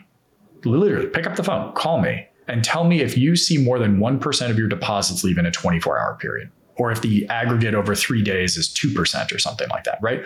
literally 0.65 1.07
pick 1.07 1.27
up 1.27 1.35
the 1.35 1.43
phone, 1.43 1.71
call 1.73 2.01
me 2.01 2.25
and 2.49 2.63
tell 2.63 2.83
me 2.83 3.01
if 3.01 3.17
you 3.17 3.35
see 3.35 3.57
more 3.57 3.79
than 3.79 3.99
1% 3.99 4.49
of 4.49 4.57
your 4.57 4.67
deposits 4.67 5.23
leave 5.23 5.37
in 5.37 5.45
a 5.45 5.51
24 5.51 5.99
hour 5.99 6.15
period 6.15 6.49
or 6.79 6.91
if 6.91 7.01
the 7.01 7.27
aggregate 7.27 7.75
over 7.75 7.93
three 7.93 8.23
days 8.23 8.55
is 8.55 8.69
2% 8.69 9.33
or 9.33 9.37
something 9.37 9.67
like 9.69 9.83
that, 9.83 9.99
right? 10.01 10.25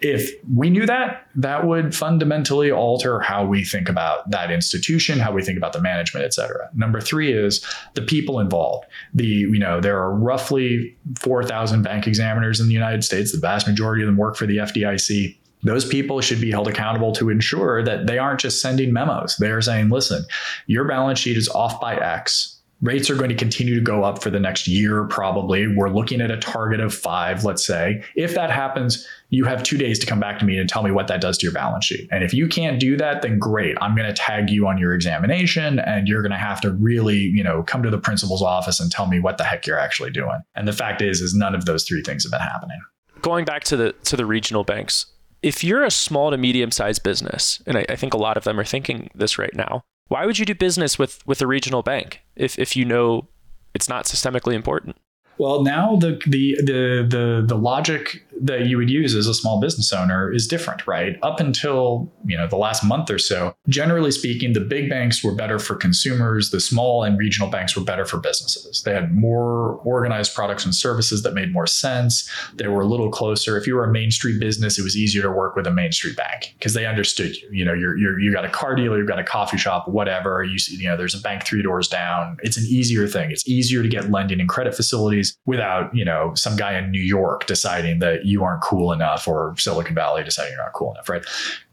If 0.00 0.32
we 0.52 0.70
knew 0.70 0.86
that, 0.86 1.26
that 1.34 1.66
would 1.66 1.94
fundamentally 1.94 2.72
alter 2.72 3.20
how 3.20 3.44
we 3.44 3.64
think 3.64 3.88
about 3.88 4.30
that 4.30 4.50
institution, 4.50 5.18
how 5.18 5.32
we 5.32 5.42
think 5.42 5.58
about 5.58 5.74
the 5.74 5.80
management, 5.80 6.24
et 6.24 6.32
cetera. 6.32 6.70
Number 6.74 7.00
three 7.00 7.32
is 7.32 7.64
the 7.94 8.02
people 8.02 8.40
involved. 8.40 8.86
The, 9.12 9.26
you 9.26 9.58
know, 9.58 9.80
there 9.80 9.98
are 9.98 10.14
roughly 10.14 10.96
4,000 11.18 11.82
bank 11.82 12.06
examiners 12.06 12.60
in 12.60 12.68
the 12.68 12.74
United 12.74 13.04
States. 13.04 13.32
The 13.32 13.38
vast 13.38 13.66
majority 13.66 14.02
of 14.02 14.06
them 14.06 14.16
work 14.16 14.36
for 14.36 14.46
the 14.46 14.56
FDIC 14.56 15.36
those 15.62 15.84
people 15.84 16.20
should 16.20 16.40
be 16.40 16.50
held 16.50 16.68
accountable 16.68 17.12
to 17.12 17.30
ensure 17.30 17.82
that 17.82 18.06
they 18.06 18.18
aren't 18.18 18.40
just 18.40 18.60
sending 18.62 18.92
memos. 18.92 19.36
They're 19.36 19.60
saying, 19.60 19.90
listen, 19.90 20.24
your 20.66 20.84
balance 20.86 21.18
sheet 21.18 21.36
is 21.36 21.48
off 21.48 21.80
by 21.80 21.96
X. 21.96 22.56
Rates 22.82 23.10
are 23.10 23.14
going 23.14 23.28
to 23.28 23.36
continue 23.36 23.74
to 23.74 23.80
go 23.82 24.04
up 24.04 24.22
for 24.22 24.30
the 24.30 24.40
next 24.40 24.66
year, 24.66 25.04
probably. 25.04 25.66
We're 25.68 25.90
looking 25.90 26.22
at 26.22 26.30
a 26.30 26.38
target 26.38 26.80
of 26.80 26.94
five, 26.94 27.44
let's 27.44 27.66
say. 27.66 28.02
If 28.16 28.34
that 28.36 28.50
happens, 28.50 29.06
you 29.28 29.44
have 29.44 29.62
two 29.62 29.76
days 29.76 29.98
to 29.98 30.06
come 30.06 30.18
back 30.18 30.38
to 30.38 30.46
me 30.46 30.56
and 30.56 30.66
tell 30.66 30.82
me 30.82 30.90
what 30.90 31.06
that 31.08 31.20
does 31.20 31.36
to 31.38 31.46
your 31.46 31.52
balance 31.52 31.84
sheet. 31.84 32.08
And 32.10 32.24
if 32.24 32.32
you 32.32 32.48
can't 32.48 32.80
do 32.80 32.96
that, 32.96 33.20
then 33.20 33.38
great. 33.38 33.76
I'm 33.82 33.94
going 33.94 34.08
to 34.08 34.14
tag 34.14 34.48
you 34.48 34.66
on 34.66 34.78
your 34.78 34.94
examination 34.94 35.78
and 35.78 36.08
you're 36.08 36.22
going 36.22 36.32
to 36.32 36.38
have 36.38 36.58
to 36.62 36.70
really, 36.72 37.18
you 37.18 37.44
know, 37.44 37.62
come 37.62 37.82
to 37.82 37.90
the 37.90 37.98
principal's 37.98 38.40
office 38.40 38.80
and 38.80 38.90
tell 38.90 39.06
me 39.06 39.20
what 39.20 39.36
the 39.36 39.44
heck 39.44 39.66
you're 39.66 39.78
actually 39.78 40.10
doing. 40.10 40.40
And 40.54 40.66
the 40.66 40.72
fact 40.72 41.02
is, 41.02 41.20
is 41.20 41.34
none 41.34 41.54
of 41.54 41.66
those 41.66 41.84
three 41.84 42.00
things 42.00 42.24
have 42.24 42.32
been 42.32 42.40
happening. 42.40 42.80
Going 43.20 43.44
back 43.44 43.64
to 43.64 43.76
the 43.76 43.92
to 44.04 44.16
the 44.16 44.24
regional 44.24 44.64
banks, 44.64 45.04
if 45.42 45.64
you're 45.64 45.84
a 45.84 45.90
small 45.90 46.30
to 46.30 46.36
medium 46.36 46.70
sized 46.70 47.02
business, 47.02 47.62
and 47.66 47.78
I, 47.78 47.86
I, 47.88 47.96
think 47.96 48.14
a 48.14 48.18
lot 48.18 48.36
of 48.36 48.44
them 48.44 48.58
are 48.60 48.64
thinking 48.64 49.10
this 49.14 49.38
right 49.38 49.54
now, 49.54 49.82
why 50.08 50.26
would 50.26 50.38
you 50.38 50.44
do 50.44 50.54
business 50.54 50.98
with 50.98 51.26
with 51.26 51.40
a 51.40 51.46
regional 51.46 51.82
bank 51.82 52.20
if 52.36 52.58
if 52.58 52.76
you 52.76 52.84
know 52.84 53.28
it's 53.74 53.88
not 53.88 54.04
systemically 54.04 54.54
important? 54.54 54.96
Well, 55.38 55.62
now 55.62 55.96
the 55.96 56.20
the 56.26 56.56
the 56.56 57.06
the 57.08 57.44
the 57.46 57.56
logic 57.56 58.22
that 58.42 58.66
you 58.66 58.76
would 58.76 58.90
use 58.90 59.14
as 59.14 59.26
a 59.26 59.34
small 59.34 59.60
business 59.60 59.92
owner 59.92 60.32
is 60.32 60.46
different, 60.46 60.86
right? 60.86 61.18
Up 61.22 61.40
until, 61.40 62.10
you 62.24 62.36
know, 62.36 62.46
the 62.46 62.56
last 62.56 62.82
month 62.82 63.10
or 63.10 63.18
so, 63.18 63.54
generally 63.68 64.10
speaking, 64.10 64.52
the 64.52 64.60
big 64.60 64.88
banks 64.88 65.22
were 65.22 65.34
better 65.34 65.58
for 65.58 65.74
consumers, 65.74 66.50
the 66.50 66.60
small 66.60 67.04
and 67.04 67.18
regional 67.18 67.50
banks 67.50 67.76
were 67.76 67.84
better 67.84 68.04
for 68.04 68.18
businesses. 68.18 68.82
They 68.82 68.94
had 68.94 69.12
more 69.12 69.80
organized 69.84 70.34
products 70.34 70.64
and 70.64 70.74
services 70.74 71.22
that 71.22 71.34
made 71.34 71.52
more 71.52 71.66
sense. 71.66 72.30
They 72.54 72.68
were 72.68 72.80
a 72.80 72.86
little 72.86 73.10
closer. 73.10 73.56
If 73.56 73.66
you 73.66 73.74
were 73.74 73.84
a 73.84 73.92
Main 73.92 74.10
Street 74.10 74.40
business, 74.40 74.78
it 74.78 74.82
was 74.82 74.96
easier 74.96 75.22
to 75.22 75.30
work 75.30 75.56
with 75.56 75.66
a 75.66 75.70
Main 75.70 75.92
Street 75.92 76.16
bank 76.16 76.54
because 76.58 76.74
they 76.74 76.86
understood 76.86 77.36
you. 77.36 77.48
You 77.52 77.64
know, 77.64 77.74
you're, 77.74 77.96
you're 77.96 78.18
you 78.18 78.32
got 78.32 78.44
a 78.44 78.48
car 78.48 78.74
dealer, 78.74 78.98
you've 78.98 79.08
got 79.08 79.18
a 79.18 79.24
coffee 79.24 79.58
shop, 79.58 79.88
whatever. 79.88 80.42
You 80.42 80.58
see, 80.58 80.76
you 80.76 80.88
know, 80.88 80.96
there's 80.96 81.14
a 81.14 81.20
bank 81.20 81.44
three 81.44 81.62
doors 81.62 81.88
down. 81.88 82.38
It's 82.42 82.56
an 82.56 82.64
easier 82.64 83.06
thing. 83.06 83.30
It's 83.30 83.46
easier 83.48 83.82
to 83.82 83.88
get 83.88 84.10
lending 84.10 84.40
and 84.40 84.48
credit 84.48 84.74
facilities 84.74 85.36
without, 85.46 85.94
you 85.94 86.04
know, 86.04 86.32
some 86.34 86.56
guy 86.56 86.78
in 86.78 86.90
New 86.90 87.02
York 87.02 87.46
deciding 87.46 87.98
that 88.00 88.24
you 88.30 88.44
aren't 88.44 88.62
cool 88.62 88.92
enough 88.92 89.26
or 89.26 89.54
Silicon 89.58 89.94
Valley 89.94 90.22
deciding 90.24 90.52
you're 90.52 90.62
not 90.62 90.72
cool 90.72 90.92
enough, 90.92 91.08
right? 91.08 91.24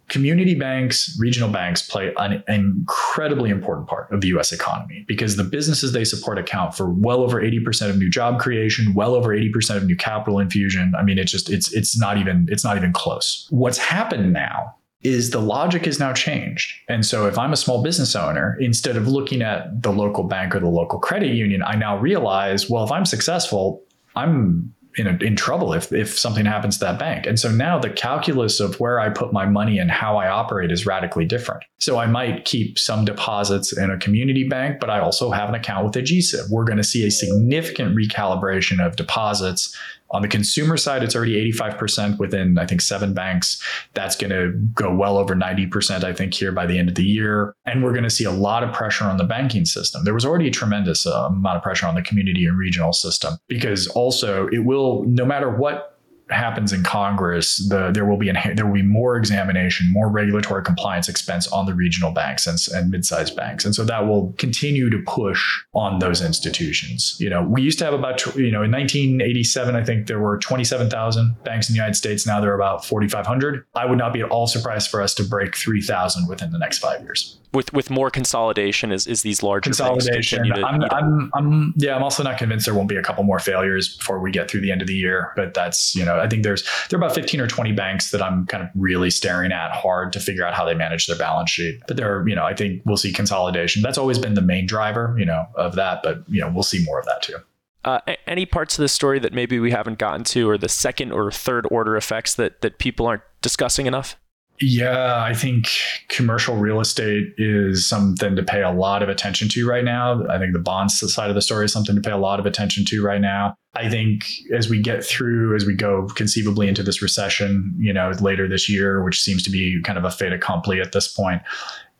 Community 0.09 0.55
banks, 0.55 1.17
regional 1.19 1.49
banks 1.49 1.81
play 1.81 2.13
an 2.17 2.41
incredibly 2.47 3.49
important 3.49 3.87
part 3.87 4.09
of 4.11 4.21
the 4.21 4.29
US 4.29 4.53
economy 4.53 5.03
because 5.05 5.35
the 5.35 5.43
businesses 5.43 5.91
they 5.91 6.05
support 6.05 6.37
account 6.37 6.75
for 6.75 6.89
well 6.89 7.21
over 7.21 7.41
80% 7.41 7.89
of 7.89 7.97
new 7.97 8.09
job 8.09 8.39
creation, 8.39 8.93
well 8.93 9.15
over 9.15 9.35
80% 9.35 9.75
of 9.75 9.85
new 9.85 9.97
capital 9.97 10.39
infusion. 10.39 10.93
I 10.97 11.03
mean, 11.03 11.17
it's 11.17 11.31
just 11.31 11.49
it's 11.49 11.73
it's 11.73 11.99
not 11.99 12.17
even 12.17 12.47
it's 12.49 12.63
not 12.63 12.77
even 12.77 12.93
close. 12.93 13.47
What's 13.49 13.77
happened 13.77 14.31
now 14.31 14.75
is 15.01 15.29
the 15.29 15.41
logic 15.41 15.85
is 15.85 15.99
now 15.99 16.13
changed. 16.13 16.73
And 16.89 17.05
so 17.05 17.27
if 17.27 17.37
I'm 17.37 17.53
a 17.53 17.57
small 17.57 17.83
business 17.83 18.15
owner, 18.15 18.57
instead 18.59 18.95
of 18.95 19.07
looking 19.07 19.41
at 19.41 19.83
the 19.83 19.91
local 19.91 20.23
bank 20.23 20.55
or 20.55 20.59
the 20.59 20.69
local 20.69 20.99
credit 20.99 21.33
union, 21.33 21.61
I 21.63 21.75
now 21.75 21.97
realize, 21.97 22.69
well, 22.69 22.83
if 22.83 22.91
I'm 22.91 23.05
successful, 23.05 23.83
I'm 24.15 24.73
in, 24.97 25.07
in 25.23 25.35
trouble 25.35 25.73
if, 25.73 25.91
if 25.93 26.17
something 26.17 26.45
happens 26.45 26.77
to 26.79 26.85
that 26.85 26.99
bank. 26.99 27.25
And 27.25 27.39
so 27.39 27.51
now 27.51 27.79
the 27.79 27.89
calculus 27.89 28.59
of 28.59 28.79
where 28.79 28.99
I 28.99 29.09
put 29.09 29.31
my 29.31 29.45
money 29.45 29.77
and 29.77 29.91
how 29.91 30.17
I 30.17 30.27
operate 30.27 30.71
is 30.71 30.85
radically 30.85 31.25
different. 31.25 31.63
So 31.77 31.99
I 31.99 32.07
might 32.07 32.45
keep 32.45 32.79
some 32.79 33.05
deposits 33.05 33.77
in 33.77 33.91
a 33.91 33.97
community 33.97 34.47
bank, 34.47 34.79
but 34.79 34.89
I 34.89 34.99
also 34.99 35.31
have 35.31 35.49
an 35.49 35.55
account 35.55 35.85
with 35.85 35.95
a 35.95 36.01
GSIB. 36.01 36.49
We're 36.49 36.65
going 36.65 36.77
to 36.77 36.83
see 36.83 37.05
a 37.05 37.11
significant 37.11 37.95
recalibration 37.95 38.83
of 38.83 38.95
deposits 38.95 39.75
on 40.11 40.21
the 40.21 40.27
consumer 40.27 40.77
side, 40.77 41.03
it's 41.03 41.15
already 41.15 41.51
85% 41.51 42.17
within, 42.17 42.57
I 42.57 42.65
think, 42.65 42.81
seven 42.81 43.13
banks. 43.13 43.61
That's 43.93 44.15
going 44.15 44.31
to 44.31 44.51
go 44.73 44.93
well 44.93 45.17
over 45.17 45.35
90%, 45.35 46.03
I 46.03 46.13
think, 46.13 46.33
here 46.33 46.51
by 46.51 46.65
the 46.65 46.77
end 46.77 46.89
of 46.89 46.95
the 46.95 47.03
year. 47.03 47.53
And 47.65 47.83
we're 47.83 47.91
going 47.91 48.03
to 48.03 48.09
see 48.09 48.23
a 48.23 48.31
lot 48.31 48.63
of 48.63 48.73
pressure 48.73 49.05
on 49.05 49.17
the 49.17 49.25
banking 49.25 49.65
system. 49.65 50.03
There 50.03 50.13
was 50.13 50.25
already 50.25 50.47
a 50.47 50.51
tremendous 50.51 51.05
uh, 51.05 51.27
amount 51.27 51.57
of 51.57 51.63
pressure 51.63 51.87
on 51.87 51.95
the 51.95 52.01
community 52.01 52.45
and 52.45 52.57
regional 52.57 52.93
system 52.93 53.37
because 53.47 53.87
also 53.87 54.47
it 54.47 54.63
will, 54.65 55.03
no 55.03 55.25
matter 55.25 55.49
what 55.49 55.96
happens 56.29 56.73
in 56.73 56.83
Congress, 56.83 57.67
the, 57.69 57.91
there 57.91 58.05
will 58.05 58.17
be 58.17 58.31
there 58.55 58.65
will 58.65 58.73
be 58.73 58.81
more 58.81 59.17
examination, 59.17 59.91
more 59.91 60.09
regulatory 60.09 60.63
compliance 60.63 61.07
expense 61.07 61.47
on 61.47 61.65
the 61.65 61.73
regional 61.73 62.11
banks 62.11 62.47
and, 62.47 62.59
and 62.73 62.91
mid-sized 62.91 63.35
banks, 63.35 63.65
and 63.65 63.73
so 63.73 63.83
that 63.85 64.07
will 64.07 64.33
continue 64.37 64.89
to 64.89 64.99
push 65.05 65.43
on 65.73 65.99
those 65.99 66.21
institutions. 66.21 67.15
You 67.19 67.29
know, 67.29 67.43
we 67.43 67.61
used 67.61 67.79
to 67.79 67.85
have 67.85 67.93
about 67.93 68.25
you 68.35 68.51
know 68.51 68.63
in 68.63 68.71
1987, 68.71 69.75
I 69.75 69.83
think 69.83 70.07
there 70.07 70.19
were 70.19 70.37
27,000 70.37 71.43
banks 71.43 71.69
in 71.69 71.73
the 71.73 71.77
United 71.77 71.95
States. 71.95 72.25
Now 72.25 72.41
there 72.41 72.51
are 72.51 72.55
about 72.55 72.85
4,500. 72.85 73.65
I 73.75 73.85
would 73.85 73.97
not 73.97 74.13
be 74.13 74.21
at 74.21 74.29
all 74.29 74.47
surprised 74.47 74.89
for 74.89 75.01
us 75.01 75.13
to 75.15 75.23
break 75.23 75.55
3,000 75.55 76.27
within 76.27 76.51
the 76.51 76.59
next 76.59 76.79
five 76.79 77.01
years 77.01 77.37
with 77.53 77.73
with 77.73 77.89
more 77.89 78.09
consolidation 78.09 78.91
is 78.91 79.07
is 79.07 79.21
these 79.21 79.41
larger 79.41 79.69
consolidation. 79.69 80.45
To, 80.45 80.61
I'm, 80.61 80.83
I'm, 80.91 81.31
I'm, 81.33 81.73
yeah, 81.77 81.95
I'm 81.95 82.03
also 82.03 82.23
not 82.23 82.37
convinced 82.37 82.65
there 82.65 82.75
won't 82.75 82.89
be 82.89 82.95
a 82.95 83.01
couple 83.01 83.23
more 83.23 83.39
failures 83.39 83.97
before 83.97 84.19
we 84.19 84.31
get 84.31 84.49
through 84.49 84.61
the 84.61 84.71
end 84.71 84.81
of 84.81 84.87
the 84.87 84.93
year. 84.93 85.33
But 85.35 85.53
that's 85.53 85.95
you 85.95 86.05
know, 86.05 86.16
I 86.19 86.27
think 86.27 86.43
there's 86.43 86.63
there 86.89 86.99
are 86.99 87.03
about 87.03 87.15
15 87.15 87.39
or 87.39 87.47
20 87.47 87.71
banks 87.73 88.11
that 88.11 88.21
I'm 88.21 88.45
kind 88.47 88.63
of 88.63 88.69
really 88.75 89.09
staring 89.09 89.51
at 89.51 89.71
hard 89.71 90.13
to 90.13 90.19
figure 90.19 90.45
out 90.45 90.53
how 90.53 90.65
they 90.65 90.73
manage 90.73 91.07
their 91.07 91.17
balance 91.17 91.49
sheet. 91.49 91.79
But 91.87 91.97
there 91.97 92.15
are 92.15 92.27
you 92.27 92.35
know, 92.35 92.45
I 92.45 92.53
think 92.53 92.81
we'll 92.85 92.97
see 92.97 93.11
consolidation. 93.11 93.81
That's 93.81 93.97
always 93.97 94.19
been 94.19 94.33
the 94.33 94.41
main 94.41 94.65
driver, 94.65 95.15
you 95.17 95.25
know, 95.25 95.45
of 95.55 95.75
that. 95.75 96.01
But 96.03 96.23
you 96.27 96.41
know, 96.41 96.49
we'll 96.49 96.63
see 96.63 96.83
more 96.83 96.99
of 96.99 97.05
that 97.05 97.21
too. 97.21 97.37
Uh, 97.85 98.01
any 98.25 98.45
parts 98.45 98.77
of 98.77 98.83
the 98.83 98.89
story 98.89 99.17
that 99.19 99.31
maybe 99.31 99.59
we 99.59 99.71
haven't 99.71 99.97
gotten 99.97 100.23
to, 100.25 100.49
or 100.49 100.57
the 100.57 100.67
second 100.67 101.11
or 101.13 101.31
third 101.31 101.65
order 101.71 101.95
effects 101.95 102.35
that 102.35 102.61
that 102.61 102.79
people 102.79 103.05
aren't 103.05 103.23
discussing 103.41 103.85
enough? 103.85 104.17
Yeah, 104.59 105.21
I 105.21 105.35
think 105.35 105.69
commercial 106.07 106.55
real 106.55 106.79
estate 106.79 107.33
is 107.37 107.87
something 107.87 108.35
to 108.35 108.41
pay 108.41 108.63
a 108.63 108.71
lot 108.71 109.03
of 109.03 109.09
attention 109.09 109.49
to 109.49 109.67
right 109.67 109.83
now. 109.83 110.25
I 110.27 110.39
think 110.39 110.53
the 110.53 110.59
bonds 110.59 110.99
side 111.13 111.29
of 111.29 111.35
the 111.35 111.43
story 111.43 111.65
is 111.65 111.73
something 111.73 111.95
to 111.95 112.01
pay 112.01 112.11
a 112.11 112.17
lot 112.17 112.39
of 112.39 112.47
attention 112.47 112.83
to 112.85 113.03
right 113.03 113.21
now. 113.21 113.55
I 113.75 113.87
think 113.87 114.25
as 114.51 114.67
we 114.67 114.81
get 114.81 115.05
through, 115.05 115.55
as 115.55 115.65
we 115.65 115.75
go 115.75 116.07
conceivably 116.15 116.67
into 116.67 116.81
this 116.81 117.03
recession, 117.03 117.75
you 117.77 117.93
know, 117.93 118.11
later 118.19 118.47
this 118.47 118.67
year, 118.67 119.03
which 119.03 119.21
seems 119.21 119.43
to 119.43 119.51
be 119.51 119.79
kind 119.83 119.99
of 119.99 120.05
a 120.05 120.09
fait 120.09 120.33
accompli 120.33 120.81
at 120.81 120.91
this 120.91 121.07
point, 121.07 121.43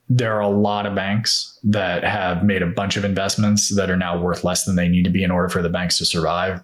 there 0.10 0.34
are 0.34 0.42
a 0.42 0.50
lot 0.50 0.88
of 0.88 0.96
banks 0.96 1.60
that 1.64 2.04
have 2.04 2.44
made 2.44 2.64
a 2.64 2.68
bunch 2.68 2.98
of 2.98 3.06
investments 3.06 3.76
that 3.76 3.92
are 3.92 3.98
now 3.98 4.20
worth 4.20 4.44
less 4.44 4.64
than 4.64 4.78
they 4.78 4.88
need 4.88 5.04
to 5.04 5.12
be 5.12 5.24
in 5.24 5.30
order 5.30 5.50
for 5.50 5.62
the 5.62 5.70
banks 5.70 6.00
to 6.00 6.06
survive 6.06 6.64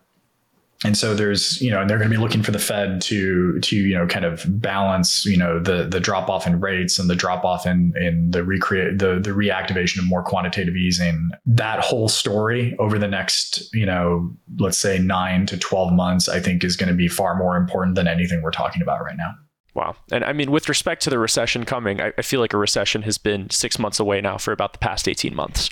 and 0.84 0.98
so 0.98 1.14
there's 1.14 1.62
you 1.62 1.72
know 1.72 1.82
and 1.82 1.90
they're 1.90 1.98
going 1.98 2.10
to 2.10 2.16
be 2.16 2.22
looking 2.22 2.44
for 2.44 2.52
the 2.52 2.60
fed 2.60 3.02
to 3.02 3.60
to 3.60 3.76
you 3.76 3.96
know 3.96 4.06
kind 4.06 4.26
of 4.26 4.46
balance 4.62 5.26
you 5.26 5.38
know 5.38 5.60
the 5.60 5.86
the 5.86 6.00
drop 6.00 6.30
off 6.30 6.46
in 6.46 6.60
rates 6.60 7.00
and 7.00 7.10
the 7.10 7.16
drop 7.16 7.44
off 7.44 7.66
in 7.66 7.94
in 7.96 8.32
the 8.32 8.44
recreate 8.44 9.00
the 9.00 9.20
the 9.20 9.32
reactivation 9.32 10.00
of 10.00 10.06
more 10.06 10.24
quantitative 10.24 10.76
easing 10.76 11.30
that 11.46 11.80
whole 11.80 12.08
story 12.08 12.76
over 12.80 12.98
the 13.00 13.08
next 13.08 13.74
you 13.74 13.86
know 13.86 14.30
let's 14.60 14.78
say 14.78 15.00
9 15.00 15.46
to 15.48 15.58
12 15.58 15.94
months 15.94 16.30
i 16.30 16.40
think 16.40 16.64
is 16.64 16.76
going 16.76 16.90
to 16.90 16.96
be 16.96 17.08
far 17.08 17.36
more 17.36 17.56
important 17.56 17.96
than 17.96 18.08
anything 18.08 18.42
we're 18.42 18.52
talking 18.52 18.82
about 18.82 19.02
right 19.04 19.18
now 19.18 19.34
Wow. 19.76 19.96
And 20.12 20.24
I 20.24 20.34
mean, 20.34 20.52
with 20.52 20.70
respect 20.70 21.02
to 21.02 21.10
the 21.10 21.18
recession 21.18 21.66
coming, 21.66 22.00
I, 22.00 22.14
I, 22.16 22.22
feel 22.22 22.40
like 22.40 22.54
a 22.54 22.60
recession 22.60 23.02
has 23.02 23.18
been 23.18 23.50
six 23.50 23.80
months 23.80 24.00
away 24.00 24.22
now 24.22 24.38
for 24.38 24.52
about 24.52 24.74
the 24.74 24.78
past 24.78 25.08
18 25.08 25.36
months. 25.36 25.72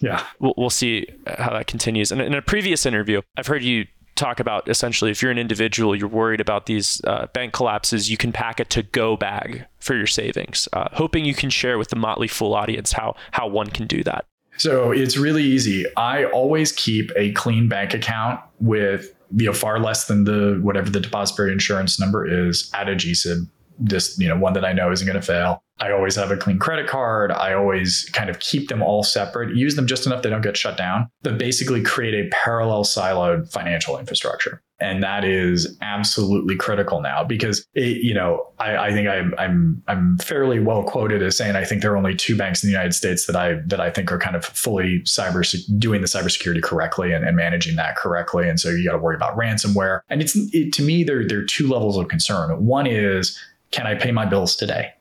Yeah. 0.00 0.24
We'll, 0.40 0.54
we'll 0.56 0.70
see 0.70 1.06
how 1.26 1.52
that 1.52 1.68
continues. 1.68 2.10
And 2.10 2.20
in 2.20 2.34
a 2.34 2.42
previous 2.42 2.84
interview, 2.84 3.22
I've 3.36 3.46
heard 3.46 3.62
you 3.62 3.86
talk 4.18 4.40
about 4.40 4.68
essentially 4.68 5.10
if 5.10 5.22
you're 5.22 5.30
an 5.30 5.38
individual, 5.38 5.94
you're 5.96 6.08
worried 6.08 6.40
about 6.40 6.66
these 6.66 7.00
uh, 7.04 7.26
bank 7.28 7.52
collapses, 7.52 8.10
you 8.10 8.16
can 8.16 8.32
pack 8.32 8.60
a 8.60 8.64
to 8.66 8.82
go 8.82 9.16
bag 9.16 9.64
for 9.78 9.94
your 9.94 10.06
savings. 10.06 10.68
Uh, 10.72 10.88
hoping 10.92 11.24
you 11.24 11.34
can 11.34 11.50
share 11.50 11.78
with 11.78 11.88
the 11.88 11.96
Motley 11.96 12.28
Fool 12.28 12.54
audience 12.54 12.92
how 12.92 13.14
how 13.30 13.46
one 13.46 13.68
can 13.68 13.86
do 13.86 14.02
that. 14.04 14.26
So 14.58 14.90
it's 14.90 15.16
really 15.16 15.44
easy. 15.44 15.86
I 15.96 16.24
always 16.24 16.72
keep 16.72 17.12
a 17.16 17.32
clean 17.32 17.68
bank 17.68 17.94
account 17.94 18.40
with 18.60 19.14
you 19.36 19.46
know 19.46 19.52
far 19.52 19.78
less 19.78 20.06
than 20.06 20.24
the 20.24 20.58
whatever 20.62 20.90
the 20.90 21.00
depository 21.00 21.52
insurance 21.52 22.00
number 22.00 22.26
is 22.26 22.70
at 22.74 22.88
a 22.88 22.92
GSIB. 22.92 23.48
Just 23.84 24.20
you 24.20 24.28
know 24.28 24.36
one 24.36 24.52
that 24.54 24.64
I 24.64 24.72
know 24.72 24.90
isn't 24.92 25.06
going 25.06 25.20
to 25.20 25.26
fail. 25.26 25.62
I 25.80 25.92
always 25.92 26.16
have 26.16 26.30
a 26.30 26.36
clean 26.36 26.58
credit 26.58 26.88
card. 26.88 27.30
I 27.30 27.52
always 27.52 28.08
kind 28.12 28.28
of 28.28 28.40
keep 28.40 28.68
them 28.68 28.82
all 28.82 29.04
separate, 29.04 29.54
use 29.56 29.76
them 29.76 29.86
just 29.86 30.06
enough 30.06 30.22
they 30.22 30.30
don't 30.30 30.42
get 30.42 30.56
shut 30.56 30.76
down, 30.76 31.08
but 31.22 31.38
basically 31.38 31.82
create 31.82 32.14
a 32.14 32.28
parallel 32.30 32.84
siloed 32.84 33.50
financial 33.52 33.96
infrastructure. 33.98 34.60
And 34.80 35.02
that 35.02 35.24
is 35.24 35.76
absolutely 35.80 36.56
critical 36.56 37.00
now 37.00 37.24
because 37.24 37.66
it, 37.74 38.02
you 38.02 38.14
know 38.14 38.46
I, 38.58 38.76
I 38.76 38.92
think 38.92 39.08
I'm 39.08 39.34
I'm 39.38 39.82
I'm 39.88 40.18
fairly 40.18 40.60
well 40.60 40.84
quoted 40.84 41.22
as 41.22 41.36
saying 41.36 41.56
I 41.56 41.64
think 41.64 41.82
there 41.82 41.92
are 41.92 41.96
only 41.96 42.14
two 42.14 42.36
banks 42.36 42.62
in 42.62 42.68
the 42.68 42.72
United 42.72 42.92
States 42.92 43.26
that 43.26 43.36
I 43.36 43.54
that 43.66 43.80
I 43.80 43.90
think 43.90 44.10
are 44.12 44.18
kind 44.18 44.36
of 44.36 44.44
fully 44.44 45.00
cyber 45.00 45.44
doing 45.78 46.00
the 46.00 46.06
cybersecurity 46.06 46.62
correctly 46.62 47.12
and, 47.12 47.24
and 47.24 47.36
managing 47.36 47.76
that 47.76 47.96
correctly. 47.96 48.48
And 48.48 48.58
so 48.58 48.70
you 48.70 48.84
got 48.84 48.92
to 48.92 48.98
worry 48.98 49.16
about 49.16 49.36
ransomware. 49.36 50.00
And 50.08 50.20
it's 50.20 50.36
it, 50.52 50.72
to 50.74 50.82
me 50.82 51.04
there 51.04 51.26
there 51.26 51.40
are 51.40 51.44
two 51.44 51.68
levels 51.68 51.96
of 51.96 52.08
concern. 52.08 52.64
One 52.64 52.86
is 52.86 53.38
can 53.70 53.86
I 53.86 53.94
pay 53.94 54.12
my 54.12 54.26
bills 54.26 54.56
today? 54.56 54.92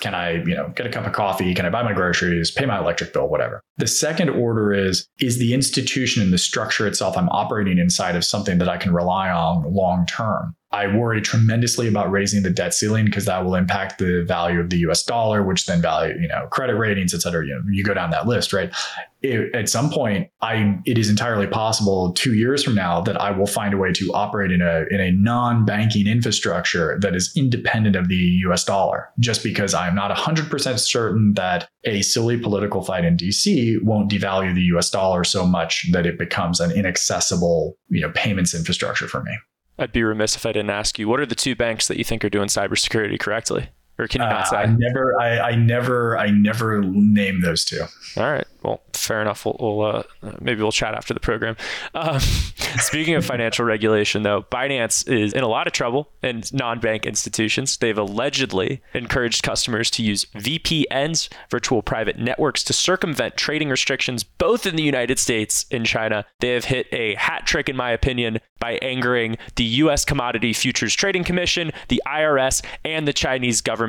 Can 0.00 0.14
I, 0.14 0.32
you 0.32 0.54
know, 0.54 0.72
get 0.74 0.86
a 0.86 0.90
cup 0.90 1.06
of 1.06 1.12
coffee? 1.12 1.54
Can 1.54 1.66
I 1.66 1.70
buy 1.70 1.82
my 1.82 1.92
groceries, 1.92 2.50
pay 2.50 2.66
my 2.66 2.78
electric 2.78 3.12
bill, 3.12 3.28
whatever? 3.28 3.62
The 3.76 3.86
second 3.86 4.30
order 4.30 4.72
is 4.72 5.06
is 5.20 5.38
the 5.38 5.54
institution 5.54 6.22
and 6.22 6.32
the 6.32 6.38
structure 6.38 6.86
itself 6.86 7.16
I'm 7.16 7.28
operating 7.28 7.78
inside 7.78 8.16
of 8.16 8.24
something 8.24 8.58
that 8.58 8.68
I 8.68 8.76
can 8.76 8.92
rely 8.92 9.30
on 9.30 9.72
long 9.72 10.04
term. 10.06 10.56
I 10.74 10.88
worry 10.88 11.20
tremendously 11.20 11.86
about 11.86 12.10
raising 12.10 12.42
the 12.42 12.50
debt 12.50 12.74
ceiling 12.74 13.04
because 13.04 13.26
that 13.26 13.44
will 13.44 13.54
impact 13.54 14.00
the 14.00 14.24
value 14.26 14.58
of 14.58 14.70
the 14.70 14.78
US 14.88 15.04
dollar, 15.04 15.44
which 15.44 15.66
then 15.66 15.80
value, 15.80 16.14
you 16.20 16.26
know, 16.26 16.48
credit 16.50 16.74
ratings, 16.74 17.14
et 17.14 17.22
cetera. 17.22 17.46
You 17.46 17.54
know, 17.54 17.62
you 17.70 17.84
go 17.84 17.94
down 17.94 18.10
that 18.10 18.26
list, 18.26 18.52
right? 18.52 18.74
It, 19.22 19.54
at 19.54 19.68
some 19.68 19.88
point, 19.88 20.30
I 20.42 20.80
it 20.84 20.98
is 20.98 21.08
entirely 21.08 21.46
possible 21.46 22.12
two 22.12 22.34
years 22.34 22.64
from 22.64 22.74
now 22.74 23.00
that 23.02 23.20
I 23.20 23.30
will 23.30 23.46
find 23.46 23.72
a 23.72 23.76
way 23.76 23.92
to 23.92 24.12
operate 24.14 24.50
in 24.50 24.62
a 24.62 24.84
in 24.90 25.00
a 25.00 25.12
non-banking 25.12 26.08
infrastructure 26.08 26.98
that 27.00 27.14
is 27.14 27.32
independent 27.36 27.94
of 27.94 28.08
the 28.08 28.40
US 28.48 28.64
dollar, 28.64 29.10
just 29.20 29.44
because 29.44 29.74
I'm 29.74 29.94
not 29.94 30.14
100% 30.14 30.78
certain 30.80 31.34
that 31.34 31.68
a 31.84 32.02
silly 32.02 32.36
political 32.36 32.82
fight 32.82 33.04
in 33.04 33.16
DC 33.16 33.80
won't 33.82 34.10
devalue 34.10 34.52
the 34.52 34.76
US 34.76 34.90
dollar 34.90 35.22
so 35.22 35.46
much 35.46 35.86
that 35.92 36.04
it 36.04 36.18
becomes 36.18 36.58
an 36.58 36.72
inaccessible, 36.72 37.78
you 37.90 38.00
know, 38.00 38.10
payments 38.10 38.54
infrastructure 38.54 39.06
for 39.06 39.22
me. 39.22 39.32
I'd 39.78 39.92
be 39.92 40.02
remiss 40.02 40.36
if 40.36 40.46
I 40.46 40.52
didn't 40.52 40.70
ask 40.70 40.98
you, 40.98 41.08
what 41.08 41.20
are 41.20 41.26
the 41.26 41.34
two 41.34 41.56
banks 41.56 41.88
that 41.88 41.98
you 41.98 42.04
think 42.04 42.24
are 42.24 42.30
doing 42.30 42.48
cybersecurity 42.48 43.18
correctly? 43.18 43.70
Or 43.98 44.08
can 44.08 44.22
you 44.22 44.28
not 44.28 44.40
uh, 44.40 44.44
say? 44.44 44.56
I 44.56 44.66
never, 44.66 45.20
I, 45.20 45.38
I 45.38 45.54
never, 45.54 46.18
I 46.18 46.30
never 46.30 46.82
name 46.82 47.42
those 47.42 47.64
two. 47.64 47.84
All 48.16 48.30
right. 48.30 48.46
Well, 48.62 48.80
fair 48.92 49.20
enough. 49.20 49.44
We'll, 49.44 49.56
we'll 49.60 49.82
uh, 49.82 50.02
maybe 50.40 50.62
we'll 50.62 50.72
chat 50.72 50.94
after 50.94 51.12
the 51.12 51.20
program. 51.20 51.56
Um, 51.94 52.18
speaking 52.78 53.14
of 53.14 53.24
financial 53.24 53.64
regulation, 53.64 54.22
though, 54.22 54.42
Binance 54.50 55.06
is 55.06 55.32
in 55.32 55.42
a 55.42 55.48
lot 55.48 55.66
of 55.66 55.72
trouble 55.72 56.08
in 56.22 56.42
non-bank 56.52 57.04
institutions. 57.04 57.76
They've 57.76 57.96
allegedly 57.96 58.82
encouraged 58.94 59.42
customers 59.42 59.90
to 59.92 60.02
use 60.02 60.24
VPNs, 60.34 61.28
virtual 61.50 61.82
private 61.82 62.18
networks, 62.18 62.64
to 62.64 62.72
circumvent 62.72 63.36
trading 63.36 63.68
restrictions 63.68 64.24
both 64.24 64.66
in 64.66 64.76
the 64.76 64.82
United 64.82 65.18
States 65.18 65.66
and 65.70 65.84
China. 65.84 66.24
They 66.40 66.50
have 66.50 66.64
hit 66.64 66.86
a 66.90 67.14
hat 67.16 67.46
trick, 67.46 67.68
in 67.68 67.76
my 67.76 67.90
opinion, 67.90 68.40
by 68.58 68.78
angering 68.80 69.36
the 69.56 69.64
U.S. 69.64 70.06
Commodity 70.06 70.54
Futures 70.54 70.94
Trading 70.94 71.22
Commission, 71.22 71.70
the 71.88 72.02
IRS, 72.06 72.64
and 72.84 73.06
the 73.06 73.12
Chinese 73.12 73.60
government. 73.60 73.83